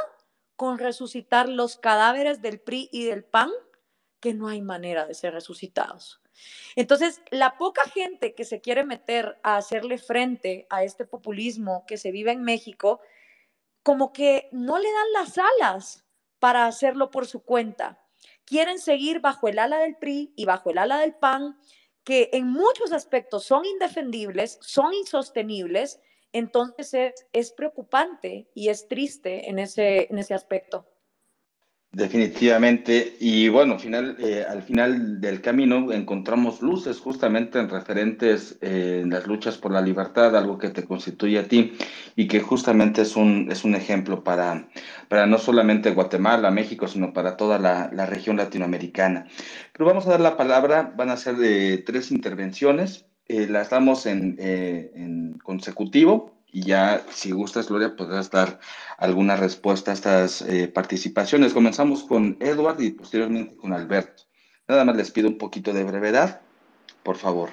con 0.57 0.79
resucitar 0.79 1.49
los 1.49 1.77
cadáveres 1.77 2.43
del 2.43 2.59
PRI 2.59 2.88
y 2.91 3.05
del 3.05 3.23
PAN, 3.23 3.51
que 4.19 4.35
no 4.35 4.49
hay 4.49 4.61
manera 4.61 5.07
de 5.07 5.14
ser 5.14 5.35
resucitados. 5.35 6.21
Entonces, 6.75 7.23
la 7.31 7.57
poca 7.59 7.83
gente 7.88 8.35
que 8.35 8.45
se 8.45 8.61
quiere 8.61 8.85
meter 8.85 9.38
a 9.45 9.57
hacerle 9.57 9.99
frente 9.99 10.67
a 10.69 10.83
este 10.83 11.05
populismo 11.05 11.85
que 11.87 11.97
se 11.97 12.11
vive 12.11 12.33
en 12.33 12.43
México, 12.43 13.01
como 13.85 14.12
que 14.12 14.49
no 14.51 14.79
le 14.79 14.91
dan 14.91 15.12
las 15.12 15.38
alas 15.38 16.05
para 16.41 16.67
hacerlo 16.67 17.11
por 17.12 17.27
su 17.27 17.45
cuenta. 17.45 18.05
Quieren 18.49 18.79
seguir 18.79 19.21
bajo 19.21 19.49
el 19.49 19.59
ala 19.59 19.79
del 19.79 19.97
PRI 19.97 20.33
y 20.35 20.47
bajo 20.47 20.71
el 20.71 20.79
ala 20.79 20.99
del 21.01 21.15
PAN 21.15 21.59
que 22.03 22.31
en 22.33 22.47
muchos 22.47 22.93
aspectos 22.93 23.45
son 23.45 23.67
indefendibles, 23.67 24.59
son 24.63 24.95
insostenibles, 24.95 26.01
entonces 26.33 27.13
es, 27.35 27.53
preocupante 27.53 28.49
y 28.55 28.71
es 28.71 28.89
triste 28.89 29.51
en 29.51 29.59
ese, 29.59 30.07
en 30.11 30.19
ese 30.19 30.33
aspecto. 30.33 30.87
Definitivamente, 31.90 33.16
y 33.18 33.48
bueno, 33.48 33.79
final, 33.79 34.16
eh, 34.20 34.44
al 34.46 34.62
final 34.62 35.22
del 35.22 35.40
camino 35.40 35.90
encontramos 35.90 36.61
luces 36.61 37.01
justamente 37.01 37.59
en 37.59 37.70
referentes 37.70 38.59
eh, 38.61 39.01
en 39.03 39.09
las 39.11 39.27
luchas 39.27 39.57
por 39.57 39.72
la 39.72 39.81
libertad, 39.81 40.37
algo 40.37 40.59
que 40.59 40.68
te 40.68 40.85
constituye 40.85 41.38
a 41.38 41.48
ti 41.48 41.72
y 42.14 42.29
que 42.29 42.40
justamente 42.40 43.01
es 43.03 43.16
un, 43.16 43.51
es 43.51 43.64
un 43.64 43.74
ejemplo 43.74 44.22
para, 44.22 44.68
para 45.09 45.27
no 45.27 45.38
solamente 45.38 45.92
Guatemala, 45.92 46.51
México, 46.51 46.87
sino 46.88 47.14
para 47.14 47.38
toda 47.38 47.59
la, 47.59 47.90
la 47.90 48.05
región 48.05 48.37
latinoamericana. 48.37 49.27
Pero 49.72 49.87
vamos 49.87 50.07
a 50.07 50.11
dar 50.11 50.20
la 50.20 50.37
palabra, 50.37 50.92
van 50.94 51.09
a 51.09 51.16
ser 51.16 51.37
de 51.37 51.79
tres 51.79 52.12
intervenciones, 52.12 53.07
eh, 53.29 53.46
las 53.48 53.70
damos 53.70 54.05
en, 54.05 54.37
en 54.38 55.38
consecutivo 55.42 56.38
y 56.51 56.63
ya, 56.63 57.03
si 57.11 57.33
gustas, 57.33 57.69
Gloria, 57.69 57.95
podrás 57.95 58.31
dar 58.31 58.59
alguna 58.97 59.37
respuesta 59.37 59.91
a 59.91 59.95
estas 59.95 60.43
eh, 60.43 60.69
participaciones. 60.69 61.53
Comenzamos 61.53 62.05
con 62.05 62.37
Edward 62.41 62.81
y 62.81 62.91
posteriormente 62.91 63.57
con 63.57 63.73
Alberto. 63.73 64.23
Nada 64.67 64.85
más 64.85 64.97
les 64.97 65.11
pido 65.11 65.29
un 65.29 65.39
poquito 65.39 65.73
de 65.73 65.85
brevedad, 65.85 66.41
por 67.03 67.17
favor. 67.17 67.51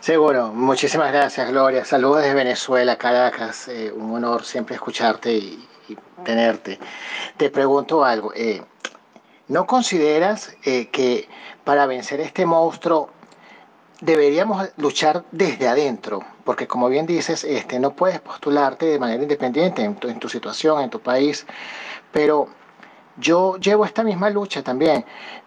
Seguro, 0.00 0.52
muchísimas 0.52 1.12
gracias, 1.12 1.50
Gloria. 1.50 1.84
Saludos 1.84 2.22
desde 2.22 2.34
Venezuela, 2.34 2.96
Caracas. 2.96 3.68
Eh, 3.68 3.92
un 3.92 4.14
honor 4.14 4.44
siempre 4.44 4.74
escucharte 4.74 5.32
y, 5.32 5.68
tenerte. 6.24 6.78
Te 7.36 7.50
pregunto 7.50 8.04
algo. 8.04 8.32
Eh, 8.34 8.62
¿No 9.48 9.66
consideras 9.66 10.56
que 10.62 11.28
para 11.64 11.84
vencer 11.86 12.20
este 12.20 12.46
monstruo 12.46 13.10
deberíamos 14.02 14.68
luchar 14.76 15.24
desde 15.30 15.68
adentro, 15.68 16.20
porque 16.44 16.66
como 16.66 16.88
bien 16.88 17.06
dices, 17.06 17.44
este, 17.44 17.78
no 17.78 17.92
puedes 17.94 18.20
postularte 18.20 18.86
de 18.86 18.98
manera 18.98 19.22
independiente 19.22 19.82
en 19.82 20.18
tu, 20.18 20.28
situación, 20.28 20.82
en 20.82 20.90
tu 20.90 21.00
país, 21.00 21.46
pero 22.10 22.48
yo 23.16 23.56
llevo 23.56 23.84
esta 23.84 24.02
misma 24.02 24.30
lucha 24.30 24.62
también, 24.62 25.04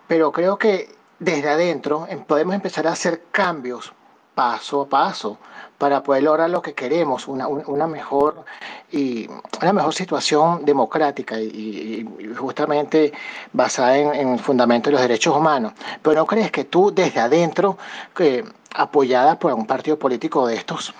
pero 0.08 0.32
creo 0.32 0.58
que 0.58 0.96
desde 1.20 1.50
adentro 1.50 2.06
em, 2.10 2.24
podemos 2.24 2.56
empezar 2.56 2.88
a 2.88 2.92
hacer 2.92 3.24
cambios 3.32 3.94
paso 4.36 4.82
a 4.82 4.90
paso 4.90 5.38
para 5.78 6.04
poder 6.04 6.24
lograr 6.24 6.50
lo 6.50 6.62
que 6.62 6.74
queremos, 6.74 7.28
una, 7.28 7.48
mejor, 7.88 8.46
y, 8.92 9.28
una 9.62 9.74
mejor 9.74 9.94
situación 9.94 10.64
democrática 10.64 11.40
y, 11.40 12.06
justamente 12.38 13.12
basada 13.52 13.98
en, 13.98 14.30
el 14.30 14.40
fundamento 14.40 14.90
de 14.90 14.94
los 14.94 15.02
derechos 15.02 15.36
humanos. 15.36 15.74
Pero 16.02 16.16
¿no 16.16 16.26
crees 16.26 16.52
que 16.52 16.66
tú 16.66 16.94
desde 16.94 17.20
adentro, 17.20 17.78
que, 18.16 18.46
apoyada 18.76 19.40
por 19.40 19.54
un 19.54 19.66
partido 19.66 19.98
político 19.98 20.48
de 20.48 20.56
estos, 20.56 20.94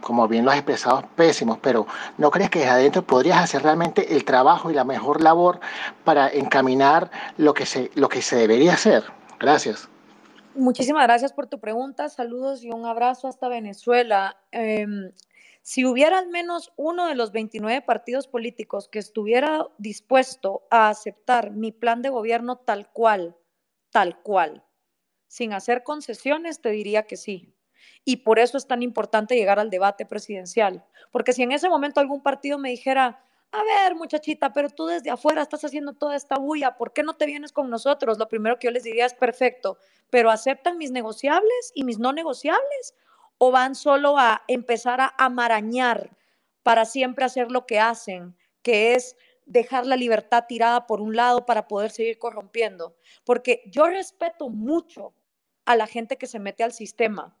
como 0.00 0.26
bien 0.26 0.44
lo 0.44 0.50
has 0.50 0.56
expresado, 0.56 1.04
pésimos, 1.14 1.58
pero 1.60 1.86
¿no 2.18 2.30
crees 2.30 2.50
que 2.50 2.60
desde 2.60 2.72
adentro 2.72 3.02
podrías 3.02 3.38
hacer 3.38 3.62
realmente 3.62 4.16
el 4.16 4.24
trabajo 4.24 4.70
y 4.70 4.74
la 4.74 4.84
mejor 4.84 5.20
labor 5.20 5.60
para 6.04 6.28
encaminar 6.28 7.10
lo 7.36 7.54
que 7.54 7.66
se, 7.66 7.90
lo 7.94 8.08
que 8.08 8.22
se 8.22 8.36
debería 8.36 8.74
hacer? 8.74 9.04
Gracias. 9.38 9.88
Muchísimas 10.54 11.04
gracias 11.04 11.32
por 11.32 11.46
tu 11.46 11.60
pregunta. 11.60 12.08
Saludos 12.08 12.62
y 12.62 12.70
un 12.70 12.84
abrazo 12.84 13.28
hasta 13.28 13.48
Venezuela. 13.48 14.36
Em, 14.50 15.12
si 15.62 15.86
hubiera 15.86 16.18
al 16.18 16.28
menos 16.28 16.72
uno 16.76 17.06
de 17.06 17.14
los 17.14 17.32
29 17.32 17.80
partidos 17.82 18.26
políticos 18.26 18.88
que 18.88 18.98
estuviera 18.98 19.66
dispuesto 19.78 20.62
a 20.70 20.88
aceptar 20.88 21.52
mi 21.52 21.72
plan 21.72 22.02
de 22.02 22.10
gobierno 22.10 22.56
tal 22.56 22.90
cual, 22.90 23.36
tal 23.90 24.20
cual, 24.22 24.64
sin 25.32 25.54
hacer 25.54 25.82
concesiones, 25.82 26.60
te 26.60 26.68
diría 26.68 27.04
que 27.04 27.16
sí. 27.16 27.54
Y 28.04 28.16
por 28.16 28.38
eso 28.38 28.58
es 28.58 28.66
tan 28.66 28.82
importante 28.82 29.34
llegar 29.34 29.58
al 29.58 29.70
debate 29.70 30.04
presidencial. 30.04 30.84
Porque 31.10 31.32
si 31.32 31.42
en 31.42 31.52
ese 31.52 31.70
momento 31.70 32.00
algún 32.00 32.22
partido 32.22 32.58
me 32.58 32.68
dijera, 32.68 33.24
a 33.50 33.62
ver, 33.64 33.94
muchachita, 33.94 34.52
pero 34.52 34.68
tú 34.68 34.84
desde 34.84 35.08
afuera 35.08 35.40
estás 35.40 35.64
haciendo 35.64 35.94
toda 35.94 36.16
esta 36.16 36.36
bulla, 36.36 36.76
¿por 36.76 36.92
qué 36.92 37.02
no 37.02 37.14
te 37.14 37.24
vienes 37.24 37.50
con 37.50 37.70
nosotros? 37.70 38.18
Lo 38.18 38.28
primero 38.28 38.58
que 38.58 38.66
yo 38.66 38.72
les 38.72 38.82
diría 38.82 39.06
es 39.06 39.14
perfecto, 39.14 39.78
pero 40.10 40.30
¿aceptan 40.30 40.76
mis 40.76 40.90
negociables 40.90 41.72
y 41.74 41.84
mis 41.84 41.98
no 41.98 42.12
negociables? 42.12 42.94
¿O 43.38 43.50
van 43.50 43.74
solo 43.74 44.18
a 44.18 44.42
empezar 44.48 45.00
a 45.00 45.14
amarañar 45.16 46.14
para 46.62 46.84
siempre 46.84 47.24
hacer 47.24 47.50
lo 47.50 47.64
que 47.64 47.80
hacen, 47.80 48.36
que 48.60 48.92
es 48.92 49.16
dejar 49.46 49.86
la 49.86 49.96
libertad 49.96 50.44
tirada 50.46 50.86
por 50.86 51.00
un 51.00 51.16
lado 51.16 51.46
para 51.46 51.68
poder 51.68 51.90
seguir 51.90 52.18
corrompiendo? 52.18 52.98
Porque 53.24 53.62
yo 53.64 53.86
respeto 53.86 54.50
mucho 54.50 55.14
a 55.64 55.76
la 55.76 55.86
gente 55.86 56.16
que 56.16 56.26
se 56.26 56.38
mete 56.38 56.62
al 56.64 56.72
sistema, 56.72 57.36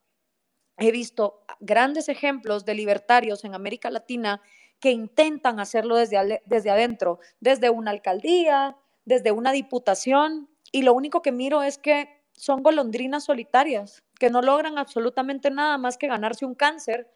he 0.78 0.90
visto 0.90 1.44
grandes 1.60 2.08
ejemplos 2.08 2.64
de 2.64 2.74
libertarios 2.74 3.44
en 3.44 3.54
América 3.54 3.90
Latina 3.90 4.40
que 4.80 4.90
intentan 4.90 5.60
hacerlo 5.60 5.96
desde, 5.96 6.42
desde 6.46 6.70
adentro, 6.70 7.20
desde 7.40 7.70
una 7.70 7.92
alcaldía, 7.92 8.76
desde 9.04 9.30
una 9.30 9.52
diputación, 9.52 10.48
y 10.72 10.82
lo 10.82 10.94
único 10.94 11.22
que 11.22 11.32
miro 11.32 11.62
es 11.62 11.78
que 11.78 12.22
son 12.32 12.62
golondrinas 12.62 13.24
solitarias, 13.24 14.02
que 14.18 14.30
no 14.30 14.42
logran 14.42 14.78
absolutamente 14.78 15.50
nada 15.50 15.78
más 15.78 15.98
que 15.98 16.08
ganarse 16.08 16.46
un 16.46 16.54
cáncer 16.54 17.10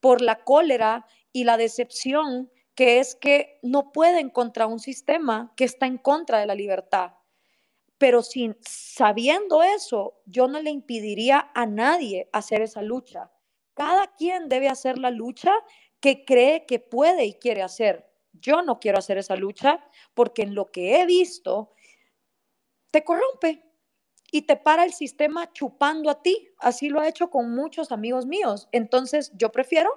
por 0.00 0.20
la 0.20 0.44
cólera 0.44 1.06
y 1.32 1.44
la 1.44 1.56
decepción 1.56 2.50
que 2.74 3.00
es 3.00 3.16
que 3.16 3.58
no 3.62 3.90
pueden 3.90 4.30
contra 4.30 4.66
un 4.66 4.78
sistema 4.78 5.52
que 5.56 5.64
está 5.64 5.86
en 5.86 5.98
contra 5.98 6.38
de 6.38 6.46
la 6.46 6.54
libertad. 6.54 7.12
Pero 7.98 8.22
sin 8.22 8.56
sabiendo 8.60 9.62
eso, 9.62 10.20
yo 10.24 10.48
no 10.48 10.60
le 10.60 10.70
impediría 10.70 11.50
a 11.54 11.66
nadie 11.66 12.28
hacer 12.32 12.62
esa 12.62 12.80
lucha. 12.80 13.30
Cada 13.74 14.14
quien 14.16 14.48
debe 14.48 14.68
hacer 14.68 14.98
la 14.98 15.10
lucha 15.10 15.52
que 16.00 16.24
cree 16.24 16.64
que 16.66 16.78
puede 16.78 17.26
y 17.26 17.34
quiere 17.34 17.62
hacer. 17.62 18.08
Yo 18.32 18.62
no 18.62 18.78
quiero 18.78 18.98
hacer 18.98 19.18
esa 19.18 19.36
lucha 19.36 19.84
porque 20.14 20.42
en 20.42 20.54
lo 20.54 20.70
que 20.70 21.00
he 21.00 21.06
visto 21.06 21.72
te 22.90 23.04
corrompe 23.04 23.64
y 24.30 24.42
te 24.42 24.56
para 24.56 24.84
el 24.84 24.92
sistema 24.92 25.52
chupando 25.52 26.10
a 26.10 26.22
ti. 26.22 26.50
Así 26.58 26.88
lo 26.88 27.00
ha 27.00 27.08
hecho 27.08 27.30
con 27.30 27.54
muchos 27.54 27.92
amigos 27.92 28.26
míos. 28.26 28.68
Entonces 28.72 29.32
yo 29.34 29.50
prefiero 29.50 29.90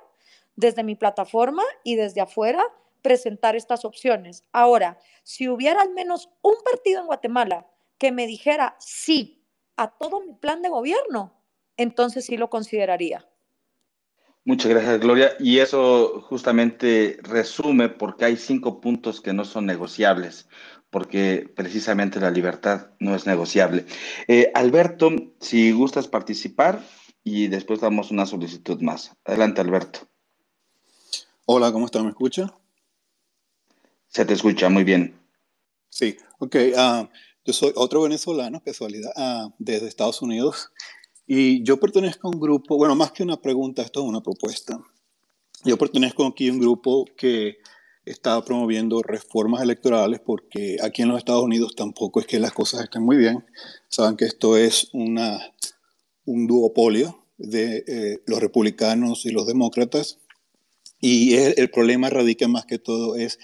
desde 0.55 0.83
mi 0.83 0.95
plataforma 0.95 1.63
y 1.83 1.95
desde 1.95 2.21
afuera 2.21 2.63
presentar 3.01 3.55
estas 3.55 3.83
opciones. 3.85 4.43
Ahora, 4.51 4.99
si 5.23 5.49
hubiera 5.49 5.81
al 5.81 5.91
menos 5.91 6.29
un 6.41 6.55
partido 6.63 7.01
en 7.01 7.07
Guatemala 7.07 7.67
que 8.01 8.11
me 8.11 8.25
dijera 8.25 8.75
sí 8.79 9.45
a 9.77 9.91
todo 9.91 10.21
mi 10.21 10.33
plan 10.33 10.63
de 10.63 10.69
gobierno, 10.69 11.39
entonces 11.77 12.25
sí 12.25 12.35
lo 12.35 12.49
consideraría. 12.49 13.29
Muchas 14.43 14.71
gracias, 14.71 14.99
Gloria. 14.99 15.33
Y 15.37 15.59
eso 15.59 16.19
justamente 16.21 17.19
resume 17.21 17.89
porque 17.89 18.25
hay 18.25 18.37
cinco 18.37 18.81
puntos 18.81 19.21
que 19.21 19.33
no 19.33 19.45
son 19.45 19.67
negociables, 19.67 20.49
porque 20.89 21.47
precisamente 21.55 22.19
la 22.19 22.31
libertad 22.31 22.87
no 22.97 23.13
es 23.13 23.27
negociable. 23.27 23.85
Eh, 24.27 24.51
Alberto, 24.55 25.11
si 25.39 25.71
gustas 25.71 26.07
participar 26.07 26.81
y 27.23 27.49
después 27.49 27.81
damos 27.81 28.09
una 28.09 28.25
solicitud 28.25 28.81
más. 28.81 29.15
Adelante, 29.25 29.61
Alberto. 29.61 29.99
Hola, 31.45 31.71
¿cómo 31.71 31.85
está? 31.85 32.01
¿Me 32.01 32.09
escucha? 32.09 32.51
Se 34.07 34.25
te 34.25 34.33
escucha 34.33 34.69
muy 34.69 34.83
bien. 34.83 35.21
Sí, 35.89 36.17
ok. 36.39 36.55
Ah, 36.75 37.07
yo 37.45 37.53
soy 37.53 37.71
otro 37.75 38.01
venezolano, 38.01 38.61
casualidad, 38.63 39.11
uh, 39.15 39.51
desde 39.57 39.87
Estados 39.87 40.21
Unidos. 40.21 40.71
Y 41.25 41.63
yo 41.63 41.79
pertenezco 41.79 42.27
a 42.27 42.31
un 42.31 42.39
grupo, 42.39 42.77
bueno, 42.77 42.95
más 42.95 43.11
que 43.11 43.23
una 43.23 43.41
pregunta, 43.41 43.81
esto 43.81 44.01
es 44.01 44.05
una 44.07 44.21
propuesta. 44.21 44.79
Yo 45.63 45.77
pertenezco 45.77 46.25
aquí 46.25 46.49
a 46.49 46.51
un 46.51 46.59
grupo 46.59 47.05
que 47.15 47.57
está 48.05 48.43
promoviendo 48.43 49.01
reformas 49.03 49.61
electorales 49.61 50.19
porque 50.19 50.77
aquí 50.81 51.03
en 51.03 51.09
los 51.09 51.19
Estados 51.19 51.43
Unidos 51.43 51.75
tampoco 51.75 52.19
es 52.19 52.25
que 52.25 52.39
las 52.39 52.51
cosas 52.51 52.83
estén 52.83 53.03
muy 53.03 53.17
bien. 53.17 53.45
Saben 53.87 54.17
que 54.17 54.25
esto 54.25 54.57
es 54.57 54.89
una, 54.93 55.39
un 56.25 56.47
duopolio 56.47 57.25
de 57.37 57.83
eh, 57.87 58.23
los 58.25 58.39
republicanos 58.39 59.25
y 59.25 59.31
los 59.31 59.47
demócratas. 59.47 60.19
Y 60.99 61.35
el, 61.35 61.55
el, 61.57 61.69
problema 61.71 62.09
radica 62.09 62.47
más 62.47 62.65
que 62.65 62.77
todo 62.77 63.15
es 63.15 63.39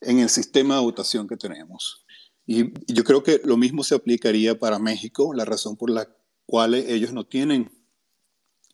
en 0.00 0.18
el 0.18 0.28
sistema 0.28 0.76
de 0.76 0.82
votación 0.82 1.28
que 1.28 1.36
tenemos. 1.36 2.03
Y 2.46 2.72
yo 2.92 3.04
creo 3.04 3.22
que 3.22 3.40
lo 3.44 3.56
mismo 3.56 3.84
se 3.84 3.94
aplicaría 3.94 4.58
para 4.58 4.78
México, 4.78 5.32
la 5.34 5.44
razón 5.44 5.76
por 5.76 5.90
la 5.90 6.08
cuales 6.46 6.86
ellos 6.88 7.12
no 7.12 7.24
tienen 7.24 7.70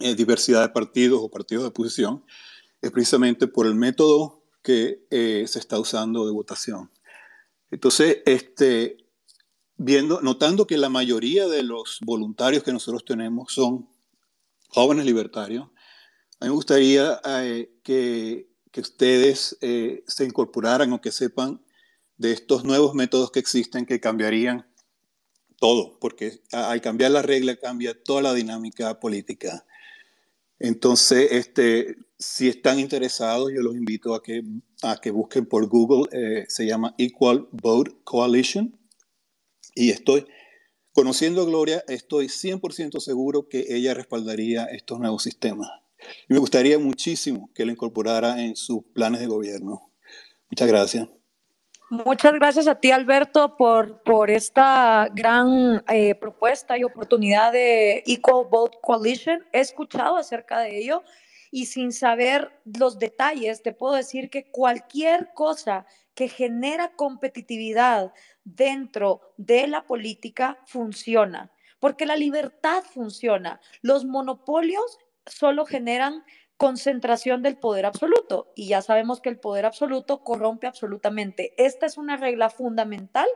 eh, 0.01 0.15
diversidad 0.15 0.63
de 0.63 0.71
partidos 0.71 1.21
o 1.23 1.31
partidos 1.31 1.65
de 1.65 1.69
oposición, 1.69 2.25
es 2.81 2.91
precisamente 2.91 3.47
por 3.47 3.67
el 3.67 3.75
método 3.75 4.43
que 4.63 5.07
eh, 5.11 5.45
se 5.47 5.59
está 5.59 5.79
usando 5.79 6.27
de 6.27 6.33
votación. 6.33 6.91
Entonces, 7.71 8.19
este, 8.27 8.97
viendo, 9.77 10.21
notando 10.21 10.67
que 10.67 10.79
la 10.79 10.89
mayoría 10.89 11.47
de 11.49 11.63
los 11.63 11.99
voluntarios 12.03 12.63
que 12.63 12.73
nosotros 12.73 13.05
tenemos 13.05 13.53
son 13.53 13.89
jóvenes 14.69 15.05
libertarios, 15.05 15.69
a 16.41 16.47
mí 16.47 16.49
me 16.49 16.55
gustaría 16.55 17.21
eh, 17.25 17.79
que, 17.83 18.51
que, 18.73 18.81
ustedes 18.81 19.59
se 19.61 20.25
incorporaran 20.25 20.93
o 20.95 21.01
que 21.01 21.13
sepan 21.13 21.61
de 22.21 22.33
estos 22.33 22.65
nuevos 22.65 22.95
métodos 22.95 23.31
que 23.31 23.39
existen 23.39 23.87
que 23.87 23.99
cambiarían 23.99 24.67
todo, 25.59 25.99
porque 25.99 26.43
al 26.53 26.83
cambiar 26.83 27.13
la 27.13 27.23
regla 27.23 27.57
cambia 27.57 27.99
toda 27.99 28.21
la 28.21 28.35
dinámica 28.35 29.01
política. 29.01 29.65
Entonces, 30.59 31.33
este, 31.33 31.97
si 32.19 32.49
están 32.49 32.79
interesados, 32.79 33.51
yo 33.55 33.63
los 33.63 33.75
invito 33.75 34.15
a 34.15 34.23
que, 34.23 34.43
a 34.83 35.01
que 35.01 35.11
busquen 35.11 35.47
por 35.47 35.67
Google, 35.67 36.11
eh, 36.13 36.45
se 36.49 36.67
llama 36.67 36.95
Equal 36.99 37.49
Vote 37.53 37.93
Coalition, 38.05 38.79
y 39.75 39.89
estoy, 39.89 40.27
conociendo 40.93 41.41
a 41.41 41.47
Gloria, 41.47 41.83
estoy 41.89 42.27
100% 42.27 43.01
seguro 43.01 43.49
que 43.49 43.65
ella 43.71 43.95
respaldaría 43.95 44.67
estos 44.67 45.01
nuevos 45.01 45.23
sistemas. 45.23 45.71
Y 46.29 46.35
me 46.35 46.39
gustaría 46.39 46.79
muchísimo 46.79 47.51
que 47.55 47.65
lo 47.65 47.73
incorporara 47.73 48.43
en 48.43 48.57
sus 48.57 48.83
planes 48.93 49.21
de 49.21 49.27
gobierno. 49.27 49.91
Muchas 50.51 50.69
gracias. 50.69 51.20
Muchas 51.91 52.35
gracias 52.35 52.69
a 52.69 52.77
ti, 52.77 52.93
Alberto, 52.93 53.57
por, 53.57 54.01
por 54.05 54.31
esta 54.31 55.09
gran 55.13 55.83
eh, 55.89 56.15
propuesta 56.15 56.79
y 56.79 56.85
oportunidad 56.85 57.51
de 57.51 58.05
Equal 58.07 58.47
Vote 58.49 58.79
Coalition. 58.81 59.45
He 59.53 59.59
escuchado 59.59 60.17
acerca 60.17 60.61
de 60.61 60.79
ello 60.79 61.03
y 61.51 61.67
sin 61.67 61.91
saber 61.91 62.53
los 62.65 63.01
detalles, 63.01 63.63
te 63.63 63.73
puedo 63.73 63.95
decir 63.95 64.31
que 64.31 64.53
cualquier 64.53 65.33
cosa 65.35 65.85
que 66.15 66.29
genera 66.29 66.93
competitividad 66.95 68.13
dentro 68.45 69.33
de 69.37 69.67
la 69.67 69.83
política 69.83 70.61
funciona, 70.67 71.51
porque 71.81 72.07
la 72.07 72.15
libertad 72.15 72.85
funciona. 72.85 73.61
Los 73.83 74.05
monopolios 74.05 74.97
solo 75.27 75.67
generan 75.67 76.25
concentración 76.61 77.43
del 77.43 77.57
poder 77.57 77.87
absoluto. 77.87 78.53
Y 78.55 78.69
ya 78.69 78.83
sabemos 78.83 79.23
que 79.23 79.31
el 79.31 79.41
poder 79.41 79.65
absoluto 79.65 80.23
corrompe 80.23 80.67
absolutamente. 80.67 81.55
Esta 81.57 81.87
es 81.87 81.97
una 81.97 82.19
regla 82.19 82.51
fundamental 82.51 83.27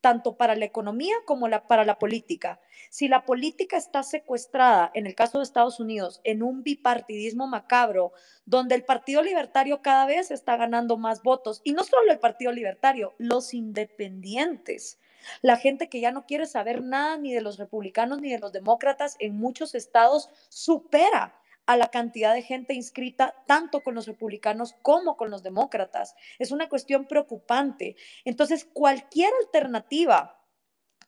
tanto 0.00 0.36
para 0.36 0.54
la 0.54 0.66
economía 0.66 1.16
como 1.24 1.48
para 1.66 1.84
la 1.84 1.98
política. 1.98 2.60
Si 2.88 3.08
la 3.08 3.24
política 3.24 3.76
está 3.76 4.04
secuestrada, 4.04 4.92
en 4.94 5.08
el 5.08 5.16
caso 5.16 5.38
de 5.38 5.42
Estados 5.42 5.80
Unidos, 5.80 6.20
en 6.22 6.40
un 6.40 6.62
bipartidismo 6.62 7.48
macabro, 7.48 8.12
donde 8.46 8.76
el 8.76 8.84
Partido 8.84 9.24
Libertario 9.24 9.82
cada 9.82 10.06
vez 10.06 10.30
está 10.30 10.56
ganando 10.56 10.96
más 10.96 11.24
votos, 11.24 11.60
y 11.64 11.72
no 11.72 11.82
solo 11.82 12.12
el 12.12 12.20
Partido 12.20 12.52
Libertario, 12.52 13.16
los 13.18 13.54
independientes, 13.54 15.00
la 15.42 15.56
gente 15.56 15.88
que 15.88 15.98
ya 15.98 16.12
no 16.12 16.26
quiere 16.26 16.46
saber 16.46 16.80
nada 16.84 17.18
ni 17.18 17.34
de 17.34 17.40
los 17.40 17.58
republicanos 17.58 18.20
ni 18.20 18.30
de 18.30 18.38
los 18.38 18.52
demócratas 18.52 19.16
en 19.18 19.36
muchos 19.36 19.74
estados 19.74 20.30
supera 20.48 21.34
a 21.68 21.76
la 21.76 21.88
cantidad 21.88 22.32
de 22.32 22.40
gente 22.40 22.72
inscrita 22.72 23.34
tanto 23.46 23.82
con 23.82 23.94
los 23.94 24.06
republicanos 24.06 24.74
como 24.80 25.18
con 25.18 25.30
los 25.30 25.42
demócratas. 25.42 26.14
Es 26.38 26.50
una 26.50 26.70
cuestión 26.70 27.06
preocupante. 27.06 27.94
Entonces, 28.24 28.64
cualquier 28.64 29.30
alternativa 29.44 30.42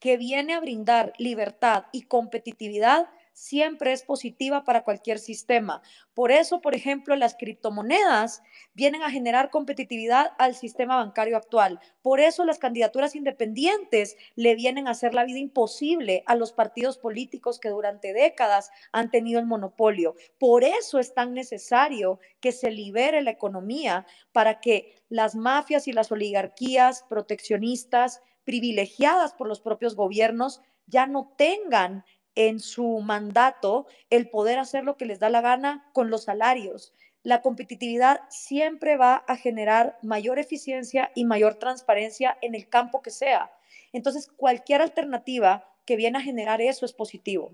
que 0.00 0.18
viene 0.18 0.52
a 0.52 0.60
brindar 0.60 1.14
libertad 1.16 1.86
y 1.92 2.02
competitividad 2.02 3.08
siempre 3.40 3.92
es 3.92 4.02
positiva 4.02 4.64
para 4.64 4.84
cualquier 4.84 5.18
sistema. 5.18 5.80
Por 6.12 6.30
eso, 6.30 6.60
por 6.60 6.74
ejemplo, 6.74 7.16
las 7.16 7.36
criptomonedas 7.36 8.42
vienen 8.74 9.02
a 9.02 9.10
generar 9.10 9.48
competitividad 9.48 10.32
al 10.38 10.54
sistema 10.54 10.96
bancario 10.96 11.38
actual. 11.38 11.80
Por 12.02 12.20
eso 12.20 12.44
las 12.44 12.58
candidaturas 12.58 13.16
independientes 13.16 14.18
le 14.34 14.54
vienen 14.56 14.86
a 14.86 14.90
hacer 14.90 15.14
la 15.14 15.24
vida 15.24 15.38
imposible 15.38 16.22
a 16.26 16.34
los 16.34 16.52
partidos 16.52 16.98
políticos 16.98 17.58
que 17.58 17.70
durante 17.70 18.12
décadas 18.12 18.70
han 18.92 19.10
tenido 19.10 19.40
el 19.40 19.46
monopolio. 19.46 20.16
Por 20.38 20.62
eso 20.62 20.98
es 20.98 21.14
tan 21.14 21.32
necesario 21.32 22.20
que 22.40 22.52
se 22.52 22.70
libere 22.70 23.22
la 23.22 23.30
economía 23.30 24.06
para 24.32 24.60
que 24.60 25.02
las 25.08 25.34
mafias 25.34 25.88
y 25.88 25.92
las 25.92 26.12
oligarquías 26.12 27.04
proteccionistas 27.08 28.20
privilegiadas 28.44 29.32
por 29.32 29.48
los 29.48 29.60
propios 29.60 29.96
gobiernos 29.96 30.60
ya 30.86 31.06
no 31.06 31.32
tengan 31.38 32.04
en 32.34 32.60
su 32.60 33.00
mandato 33.00 33.86
el 34.10 34.28
poder 34.30 34.58
hacer 34.58 34.84
lo 34.84 34.96
que 34.96 35.06
les 35.06 35.18
da 35.18 35.30
la 35.30 35.40
gana 35.40 35.88
con 35.92 36.10
los 36.10 36.24
salarios. 36.24 36.94
La 37.22 37.42
competitividad 37.42 38.20
siempre 38.30 38.96
va 38.96 39.16
a 39.26 39.36
generar 39.36 39.98
mayor 40.02 40.38
eficiencia 40.38 41.10
y 41.14 41.24
mayor 41.24 41.56
transparencia 41.56 42.38
en 42.40 42.54
el 42.54 42.68
campo 42.68 43.02
que 43.02 43.10
sea. 43.10 43.52
Entonces, 43.92 44.28
cualquier 44.28 44.80
alternativa 44.80 45.68
que 45.84 45.96
viene 45.96 46.18
a 46.18 46.22
generar 46.22 46.60
eso 46.60 46.86
es 46.86 46.92
positivo. 46.92 47.52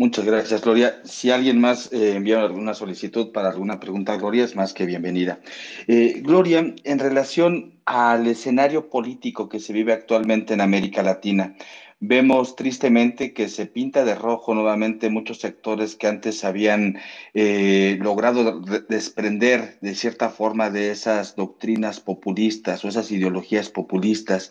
Muchas 0.00 0.24
gracias, 0.24 0.62
Gloria. 0.62 1.02
Si 1.04 1.30
alguien 1.30 1.60
más 1.60 1.92
eh, 1.92 2.14
envía 2.16 2.40
alguna 2.40 2.72
solicitud 2.72 3.32
para 3.32 3.50
alguna 3.50 3.78
pregunta, 3.78 4.16
Gloria, 4.16 4.44
es 4.44 4.56
más 4.56 4.72
que 4.72 4.86
bienvenida. 4.86 5.40
Eh, 5.88 6.22
Gloria, 6.22 6.74
en 6.84 6.98
relación 6.98 7.74
al 7.84 8.26
escenario 8.26 8.88
político 8.88 9.50
que 9.50 9.60
se 9.60 9.74
vive 9.74 9.92
actualmente 9.92 10.54
en 10.54 10.62
América 10.62 11.02
Latina, 11.02 11.54
vemos 11.98 12.56
tristemente 12.56 13.34
que 13.34 13.50
se 13.50 13.66
pinta 13.66 14.06
de 14.06 14.14
rojo 14.14 14.54
nuevamente 14.54 15.10
muchos 15.10 15.38
sectores 15.38 15.96
que 15.96 16.06
antes 16.06 16.44
habían 16.44 16.98
eh, 17.34 17.98
logrado 18.00 18.58
desprender 18.88 19.76
de 19.82 19.94
cierta 19.94 20.30
forma 20.30 20.70
de 20.70 20.92
esas 20.92 21.36
doctrinas 21.36 22.00
populistas 22.00 22.82
o 22.86 22.88
esas 22.88 23.10
ideologías 23.10 23.68
populistas. 23.68 24.50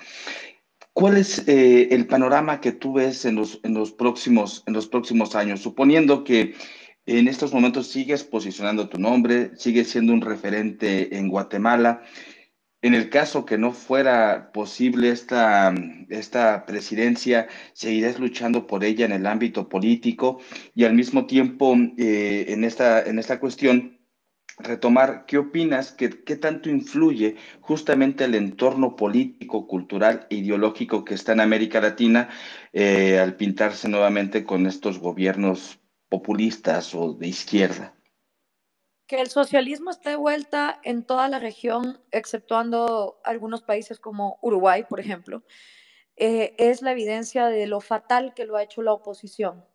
¿Cuál 1.00 1.16
es 1.16 1.48
eh, 1.48 1.88
el 1.92 2.08
panorama 2.08 2.60
que 2.60 2.74
tú 2.74 2.92
ves 2.92 3.24
en 3.24 3.36
los, 3.36 3.58
próximos, 3.94 4.66
años? 5.34 5.62
Suponiendo 5.62 6.26
que 6.26 6.56
en 7.06 7.30
estos 7.30 7.54
momentos 7.54 7.88
sigues 7.88 8.26
posicionando 8.26 8.90
tu 8.90 9.00
nombre, 9.00 9.52
sigues 9.56 9.90
siendo 9.90 10.12
un 10.12 10.20
referente 10.20 11.18
en 11.18 11.30
Guatemala. 11.30 12.02
En 12.82 12.96
el 12.96 13.10
caso 13.10 13.46
que 13.46 13.58
no 13.58 13.72
fuera 13.72 14.52
posible 14.52 15.12
esta, 15.12 15.74
esta 16.10 16.66
presidencia, 16.66 17.48
seguirás 17.72 18.20
luchando 18.20 18.68
por 18.68 18.84
ella 18.84 19.06
en 19.06 19.14
el 19.14 19.26
ámbito 19.26 19.70
político 19.70 20.42
y 20.76 20.84
al 20.84 20.96
mismo 20.96 21.28
tiempo 21.28 21.78
eh, 21.98 22.48
en, 22.50 22.66
esta, 22.66 23.02
en 23.04 23.20
esta 23.20 23.40
cuestión 23.40 23.99
retomar 24.60 25.26
qué 25.26 25.38
opinas, 25.38 25.92
qué, 25.92 26.24
qué, 26.24 26.36
tanto 26.36 26.70
influye 26.70 27.38
justamente 27.62 28.26
el 28.26 28.36
entorno 28.36 28.96
político, 28.96 29.68
cultural 29.68 30.28
e 30.30 30.36
ideológico 30.36 31.06
que 31.06 31.14
está 31.14 31.32
en 31.32 31.40
América 31.40 31.82
Latina 31.82 32.30
eh, 32.74 33.20
al 33.20 33.36
pintarse 33.36 33.88
nuevamente 33.88 34.44
con 34.44 34.68
estos 34.68 35.00
gobiernos 35.00 35.80
populistas 36.10 36.94
o 36.94 37.14
de 37.14 37.28
izquierda 37.28 37.96
que 39.10 39.20
el 39.20 39.30
socialismo 39.32 39.90
esté 39.90 40.12
de 40.12 40.16
vuelta 40.18 40.80
en 40.84 41.04
toda 41.04 41.28
la 41.30 41.40
región, 41.40 42.00
exceptuando 42.12 43.20
algunos 43.24 43.64
países 43.64 44.00
como 44.00 44.38
Uruguay, 44.44 44.86
por 44.88 45.00
ejemplo, 45.00 45.42
eh, 46.16 46.54
es 46.60 46.84
la 46.84 46.92
evidencia 46.92 47.48
de 47.48 47.66
lo 47.66 47.82
fatal 47.82 48.36
que 48.36 48.46
lo 48.46 48.56
ha 48.56 48.62
hecho 48.62 48.84
la 48.84 48.94
oposición. 48.94 49.66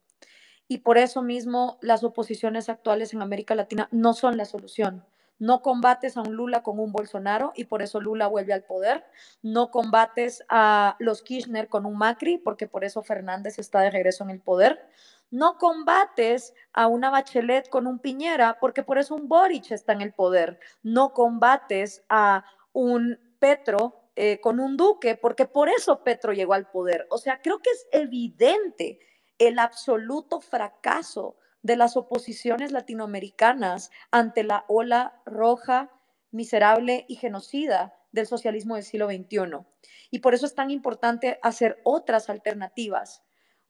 Y 0.68 0.78
por 0.78 0.98
eso 0.98 1.22
mismo 1.22 1.78
las 1.80 2.04
oposiciones 2.04 2.68
actuales 2.68 3.12
en 3.12 3.22
América 3.22 3.54
Latina 3.54 3.88
no 3.90 4.14
son 4.14 4.36
la 4.36 4.44
solución. 4.44 5.04
No 5.38 5.62
combates 5.62 6.16
a 6.16 6.22
un 6.22 6.34
Lula 6.34 6.62
con 6.62 6.78
un 6.78 6.92
Bolsonaro 6.92 7.52
y 7.56 7.64
por 7.64 7.82
eso 7.82 8.00
Lula 8.00 8.28
vuelve 8.28 8.52
al 8.52 8.62
poder. 8.62 9.04
No 9.42 9.70
combates 9.70 10.44
a 10.48 10.96
los 11.00 11.22
Kirchner 11.22 11.68
con 11.68 11.86
un 11.86 11.98
Macri 11.98 12.38
porque 12.38 12.68
por 12.68 12.84
eso 12.84 13.02
Fernández 13.02 13.58
está 13.58 13.80
de 13.80 13.90
regreso 13.90 14.22
en 14.24 14.30
el 14.30 14.40
poder. 14.40 14.88
No 15.30 15.58
combates 15.58 16.54
a 16.72 16.86
una 16.86 17.10
Bachelet 17.10 17.68
con 17.68 17.86
un 17.86 17.98
Piñera 17.98 18.58
porque 18.60 18.84
por 18.84 18.98
eso 18.98 19.16
un 19.16 19.28
Boric 19.28 19.72
está 19.72 19.92
en 19.92 20.02
el 20.02 20.12
poder. 20.12 20.60
No 20.82 21.12
combates 21.12 22.04
a 22.08 22.44
un 22.72 23.18
Petro 23.40 24.00
eh, 24.14 24.40
con 24.40 24.60
un 24.60 24.76
Duque 24.76 25.16
porque 25.16 25.46
por 25.46 25.68
eso 25.68 26.04
Petro 26.04 26.32
llegó 26.32 26.54
al 26.54 26.70
poder. 26.70 27.08
O 27.10 27.18
sea, 27.18 27.42
creo 27.42 27.58
que 27.58 27.70
es 27.70 27.86
evidente 27.90 29.00
el 29.38 29.58
absoluto 29.58 30.40
fracaso 30.40 31.36
de 31.62 31.76
las 31.76 31.96
oposiciones 31.96 32.72
latinoamericanas 32.72 33.90
ante 34.10 34.44
la 34.44 34.64
ola 34.68 35.20
roja, 35.24 35.90
miserable 36.30 37.04
y 37.08 37.16
genocida 37.16 37.94
del 38.12 38.26
socialismo 38.26 38.74
del 38.74 38.84
siglo 38.84 39.06
XXI. 39.06 39.64
Y 40.10 40.18
por 40.20 40.34
eso 40.34 40.46
es 40.46 40.54
tan 40.54 40.70
importante 40.70 41.38
hacer 41.42 41.80
otras 41.84 42.28
alternativas 42.28 43.22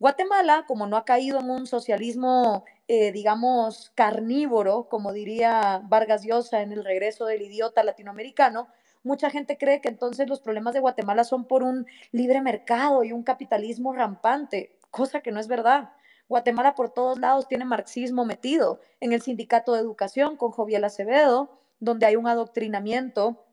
Guatemala, 0.05 0.65
como 0.67 0.87
no 0.87 0.97
ha 0.97 1.05
caído 1.05 1.41
en 1.41 1.49
un 1.49 1.67
socialismo, 1.67 2.65
eh, 2.89 3.12
digamos, 3.12 3.91
carnívoro, 3.95 4.89
como 4.89 5.12
diría 5.12 5.81
Vargas 5.85 6.25
Llosa 6.25 6.62
en 6.62 6.73
el 6.73 6.85
regreso 6.85 7.27
del 7.27 7.43
idiota 7.43 7.85
latinoamericano, 7.85 8.69
mucha 9.05 9.31
gente 9.31 9.57
cree 9.57 9.81
que 9.81 9.89
entonces 9.89 10.29
los 10.29 10.41
problemas 10.41 10.75
de 10.75 10.81
Guatemala 10.81 11.25
son 11.25 11.47
por 11.47 11.62
un 11.62 11.87
libre 12.11 12.43
mercado 12.43 13.05
y 13.05 13.12
un 13.12 13.23
capitalismo 13.23 13.93
rampante, 13.93 14.77
cosa 14.95 15.20
que 15.20 15.32
no 15.32 15.40
es 15.40 15.49
verdad. 15.49 15.92
Guatemala 16.28 16.76
por 16.76 16.90
todos 16.90 17.18
lados 17.18 17.49
tiene 17.49 17.64
marxismo 17.64 18.24
metido 18.24 18.80
en 19.01 19.12
el 19.12 19.20
sindicato 19.20 19.74
de 19.74 19.80
educación 19.80 20.36
con 20.36 20.53
Joviel 20.53 20.84
Acevedo, 20.84 21.59
donde 21.80 22.07
hay 22.07 22.14
un 22.14 22.28
adoctrinamiento 22.28 23.45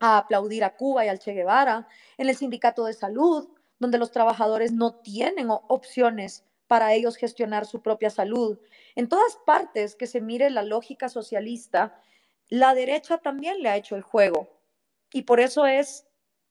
a 0.00 0.18
aplaudir 0.18 0.64
a 0.64 0.76
Cuba 0.76 1.06
y 1.06 1.08
al 1.08 1.20
Che 1.20 1.32
Guevara, 1.32 1.86
en 2.18 2.28
el 2.28 2.36
sindicato 2.36 2.84
de 2.84 2.92
salud, 2.92 3.48
donde 3.78 3.98
los 3.98 4.10
trabajadores 4.10 4.72
no 4.72 4.94
tienen 4.96 5.46
opciones 5.48 6.44
para 6.66 6.92
ellos 6.92 7.16
gestionar 7.16 7.66
su 7.66 7.82
propia 7.82 8.10
salud. 8.10 8.58
En 8.96 9.08
todas 9.08 9.36
partes 9.46 9.94
que 9.94 10.08
se 10.08 10.20
mire 10.20 10.50
la 10.50 10.64
lógica 10.64 11.08
socialista, 11.08 12.00
la 12.48 12.74
derecha 12.74 13.18
también 13.18 13.62
le 13.62 13.68
ha 13.68 13.76
hecho 13.76 13.94
el 13.94 14.02
juego. 14.02 14.48
Y 15.12 15.22
por 15.22 15.38
eso 15.38 15.66
es, 15.66 16.06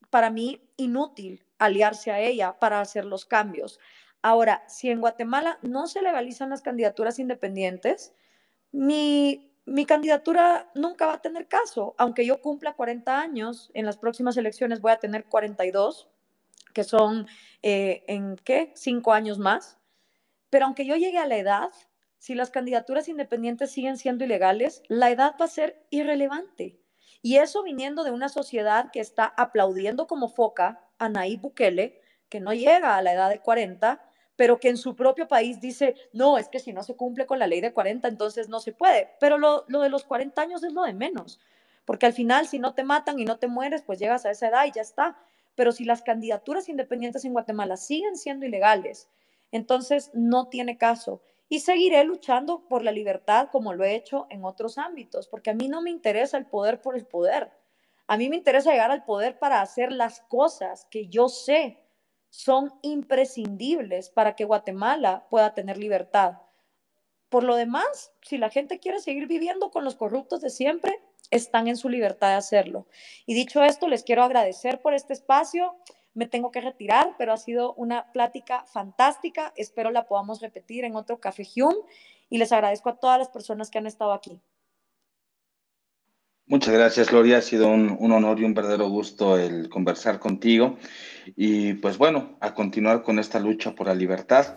para 0.08 0.30
mí, 0.30 0.66
inútil 0.76 1.44
aliarse 1.58 2.10
a 2.10 2.20
ella 2.20 2.58
para 2.58 2.80
hacer 2.80 3.04
los 3.04 3.26
cambios. 3.26 3.78
Ahora, 4.22 4.62
si 4.68 4.90
en 4.90 5.00
Guatemala 5.00 5.58
no 5.62 5.86
se 5.86 6.02
legalizan 6.02 6.50
las 6.50 6.62
candidaturas 6.62 7.18
independientes, 7.18 8.12
mi, 8.72 9.52
mi 9.64 9.86
candidatura 9.86 10.70
nunca 10.74 11.06
va 11.06 11.14
a 11.14 11.22
tener 11.22 11.48
caso. 11.48 11.94
Aunque 11.98 12.26
yo 12.26 12.40
cumpla 12.40 12.74
40 12.74 13.20
años, 13.20 13.70
en 13.74 13.86
las 13.86 13.96
próximas 13.96 14.36
elecciones 14.36 14.80
voy 14.80 14.92
a 14.92 14.98
tener 14.98 15.24
42 15.24 16.08
que 16.72 16.84
son 16.84 17.26
eh, 17.62 18.04
en 18.06 18.36
qué, 18.36 18.72
cinco 18.74 19.12
años 19.12 19.38
más. 19.38 19.78
Pero 20.50 20.66
aunque 20.66 20.86
yo 20.86 20.96
llegue 20.96 21.18
a 21.18 21.26
la 21.26 21.36
edad, 21.36 21.70
si 22.18 22.34
las 22.34 22.50
candidaturas 22.50 23.08
independientes 23.08 23.70
siguen 23.70 23.96
siendo 23.96 24.24
ilegales, 24.24 24.82
la 24.88 25.10
edad 25.10 25.34
va 25.40 25.44
a 25.46 25.48
ser 25.48 25.86
irrelevante. 25.90 26.78
Y 27.22 27.36
eso 27.36 27.62
viniendo 27.62 28.04
de 28.04 28.10
una 28.10 28.28
sociedad 28.28 28.90
que 28.92 29.00
está 29.00 29.24
aplaudiendo 29.24 30.06
como 30.06 30.28
foca 30.28 30.80
a 30.98 31.08
Nayib 31.08 31.40
Bukele, 31.40 32.00
que 32.28 32.40
no 32.40 32.52
llega 32.52 32.96
a 32.96 33.02
la 33.02 33.12
edad 33.12 33.28
de 33.28 33.40
40, 33.40 34.00
pero 34.40 34.58
que 34.58 34.70
en 34.70 34.78
su 34.78 34.96
propio 34.96 35.28
país 35.28 35.60
dice, 35.60 35.96
no, 36.14 36.38
es 36.38 36.48
que 36.48 36.60
si 36.60 36.72
no 36.72 36.82
se 36.82 36.96
cumple 36.96 37.26
con 37.26 37.38
la 37.38 37.46
ley 37.46 37.60
de 37.60 37.74
40, 37.74 38.08
entonces 38.08 38.48
no 38.48 38.58
se 38.58 38.72
puede. 38.72 39.10
Pero 39.20 39.36
lo, 39.36 39.66
lo 39.68 39.82
de 39.82 39.90
los 39.90 40.04
40 40.04 40.40
años 40.40 40.64
es 40.64 40.72
lo 40.72 40.84
de 40.84 40.94
menos, 40.94 41.38
porque 41.84 42.06
al 42.06 42.14
final 42.14 42.46
si 42.46 42.58
no 42.58 42.72
te 42.72 42.82
matan 42.82 43.18
y 43.18 43.26
no 43.26 43.36
te 43.36 43.48
mueres, 43.48 43.82
pues 43.82 43.98
llegas 43.98 44.24
a 44.24 44.30
esa 44.30 44.48
edad 44.48 44.64
y 44.64 44.72
ya 44.72 44.80
está. 44.80 45.18
Pero 45.56 45.72
si 45.72 45.84
las 45.84 46.00
candidaturas 46.00 46.70
independientes 46.70 47.26
en 47.26 47.34
Guatemala 47.34 47.76
siguen 47.76 48.16
siendo 48.16 48.46
ilegales, 48.46 49.10
entonces 49.52 50.10
no 50.14 50.48
tiene 50.48 50.78
caso. 50.78 51.20
Y 51.50 51.60
seguiré 51.60 52.02
luchando 52.04 52.66
por 52.66 52.82
la 52.82 52.92
libertad 52.92 53.50
como 53.52 53.74
lo 53.74 53.84
he 53.84 53.94
hecho 53.94 54.26
en 54.30 54.46
otros 54.46 54.78
ámbitos, 54.78 55.28
porque 55.28 55.50
a 55.50 55.54
mí 55.54 55.68
no 55.68 55.82
me 55.82 55.90
interesa 55.90 56.38
el 56.38 56.46
poder 56.46 56.80
por 56.80 56.96
el 56.96 57.04
poder. 57.04 57.50
A 58.06 58.16
mí 58.16 58.30
me 58.30 58.36
interesa 58.36 58.70
llegar 58.70 58.90
al 58.90 59.04
poder 59.04 59.38
para 59.38 59.60
hacer 59.60 59.92
las 59.92 60.22
cosas 60.22 60.86
que 60.90 61.08
yo 61.08 61.28
sé 61.28 61.76
son 62.30 62.72
imprescindibles 62.82 64.08
para 64.08 64.34
que 64.36 64.44
Guatemala 64.44 65.26
pueda 65.28 65.52
tener 65.52 65.76
libertad. 65.76 66.38
Por 67.28 67.44
lo 67.44 67.56
demás, 67.56 68.12
si 68.22 68.38
la 68.38 68.50
gente 68.50 68.78
quiere 68.78 69.00
seguir 69.00 69.26
viviendo 69.26 69.70
con 69.70 69.84
los 69.84 69.96
corruptos 69.96 70.40
de 70.40 70.50
siempre, 70.50 71.00
están 71.30 71.68
en 71.68 71.76
su 71.76 71.88
libertad 71.88 72.28
de 72.28 72.34
hacerlo. 72.34 72.86
Y 73.26 73.34
dicho 73.34 73.62
esto, 73.62 73.88
les 73.88 74.02
quiero 74.02 74.24
agradecer 74.24 74.80
por 74.80 74.94
este 74.94 75.12
espacio. 75.12 75.76
Me 76.12 76.26
tengo 76.26 76.50
que 76.50 76.60
retirar, 76.60 77.14
pero 77.18 77.32
ha 77.32 77.36
sido 77.36 77.74
una 77.74 78.10
plática 78.12 78.64
fantástica. 78.66 79.52
Espero 79.56 79.90
la 79.90 80.06
podamos 80.06 80.40
repetir 80.40 80.84
en 80.84 80.96
otro 80.96 81.20
Café 81.20 81.46
Hume 81.56 81.78
y 82.28 82.38
les 82.38 82.50
agradezco 82.50 82.88
a 82.88 82.96
todas 82.96 83.18
las 83.18 83.28
personas 83.28 83.70
que 83.70 83.78
han 83.78 83.86
estado 83.86 84.12
aquí. 84.12 84.40
Muchas 86.50 86.74
gracias, 86.74 87.10
Gloria. 87.10 87.38
Ha 87.38 87.42
sido 87.42 87.68
un, 87.68 87.96
un, 87.96 88.10
honor 88.10 88.40
y 88.40 88.44
un 88.44 88.54
verdadero 88.54 88.88
gusto 88.88 89.38
el 89.38 89.68
conversar 89.68 90.18
contigo. 90.18 90.78
Y 91.36 91.74
pues 91.74 91.96
bueno, 91.96 92.36
a 92.40 92.54
continuar 92.54 93.04
con 93.04 93.20
esta 93.20 93.38
lucha 93.38 93.76
por 93.76 93.86
la 93.86 93.94
libertad. 93.94 94.56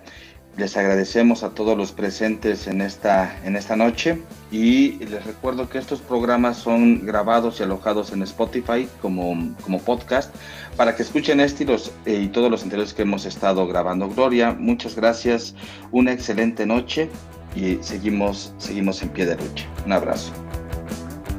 Les 0.58 0.76
agradecemos 0.76 1.44
a 1.44 1.52
todos 1.52 1.78
los 1.78 1.92
presentes 1.92 2.66
en 2.66 2.82
esta, 2.82 3.40
en 3.46 3.56
esta 3.56 3.76
noche 3.76 4.24
y 4.52 4.94
les 5.06 5.24
recuerdo 5.24 5.70
que 5.70 5.78
estos 5.78 6.02
programas 6.02 6.58
son 6.58 7.06
grabados 7.06 7.60
y 7.60 7.64
alojados 7.64 8.12
en 8.12 8.24
Spotify 8.24 8.88
como, 9.00 9.56
como 9.62 9.78
podcast 9.80 10.34
para 10.76 10.96
que 10.96 11.04
escuchen 11.04 11.42
este 11.42 11.64
y, 11.64 11.68
los, 11.68 11.92
eh, 12.08 12.22
y 12.24 12.28
todos 12.28 12.50
los 12.50 12.64
anteriores 12.64 12.96
que 12.96 13.04
hemos 13.04 13.26
estado 13.26 13.68
grabando. 13.68 14.10
Gloria, 14.10 14.52
muchas 14.52 14.96
gracias, 14.96 15.56
una 15.92 16.12
excelente 16.12 16.66
noche 16.66 17.08
y 17.56 17.78
seguimos, 17.82 18.56
seguimos 18.58 19.04
en 19.04 19.10
pie 19.10 19.28
de 19.28 19.36
lucha. 19.36 19.68
Un 19.86 19.94
abrazo. 19.94 20.34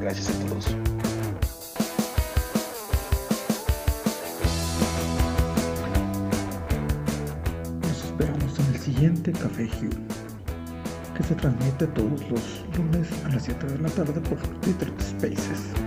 Gracias 0.05 0.29
a 0.29 0.45
todos. 0.45 0.67
siguiente 8.79 9.31
Café 9.31 9.63
Hugh, 9.63 9.97
que 11.17 11.23
se 11.23 11.33
transmite 11.33 11.87
todos 11.87 12.21
los 12.29 12.65
lunes 12.77 13.07
a 13.25 13.29
las 13.29 13.45
7 13.45 13.65
de 13.65 13.79
la 13.79 13.89
tarde 13.89 14.21
por 14.21 14.37
Twitter 14.59 14.93
Spaces. 14.99 15.84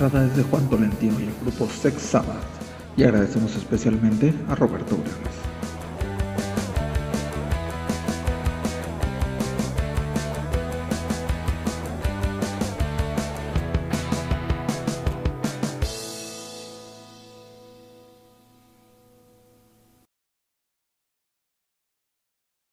Entrada 0.00 0.26
de 0.28 0.42
Juan 0.44 0.66
Tolentino 0.70 1.20
y 1.20 1.24
el 1.24 1.34
grupo 1.42 1.68
Sex 1.68 2.00
Sabbath. 2.00 2.42
Y 2.96 3.02
agradecemos 3.02 3.54
especialmente 3.54 4.32
a 4.48 4.54
Roberto. 4.54 4.96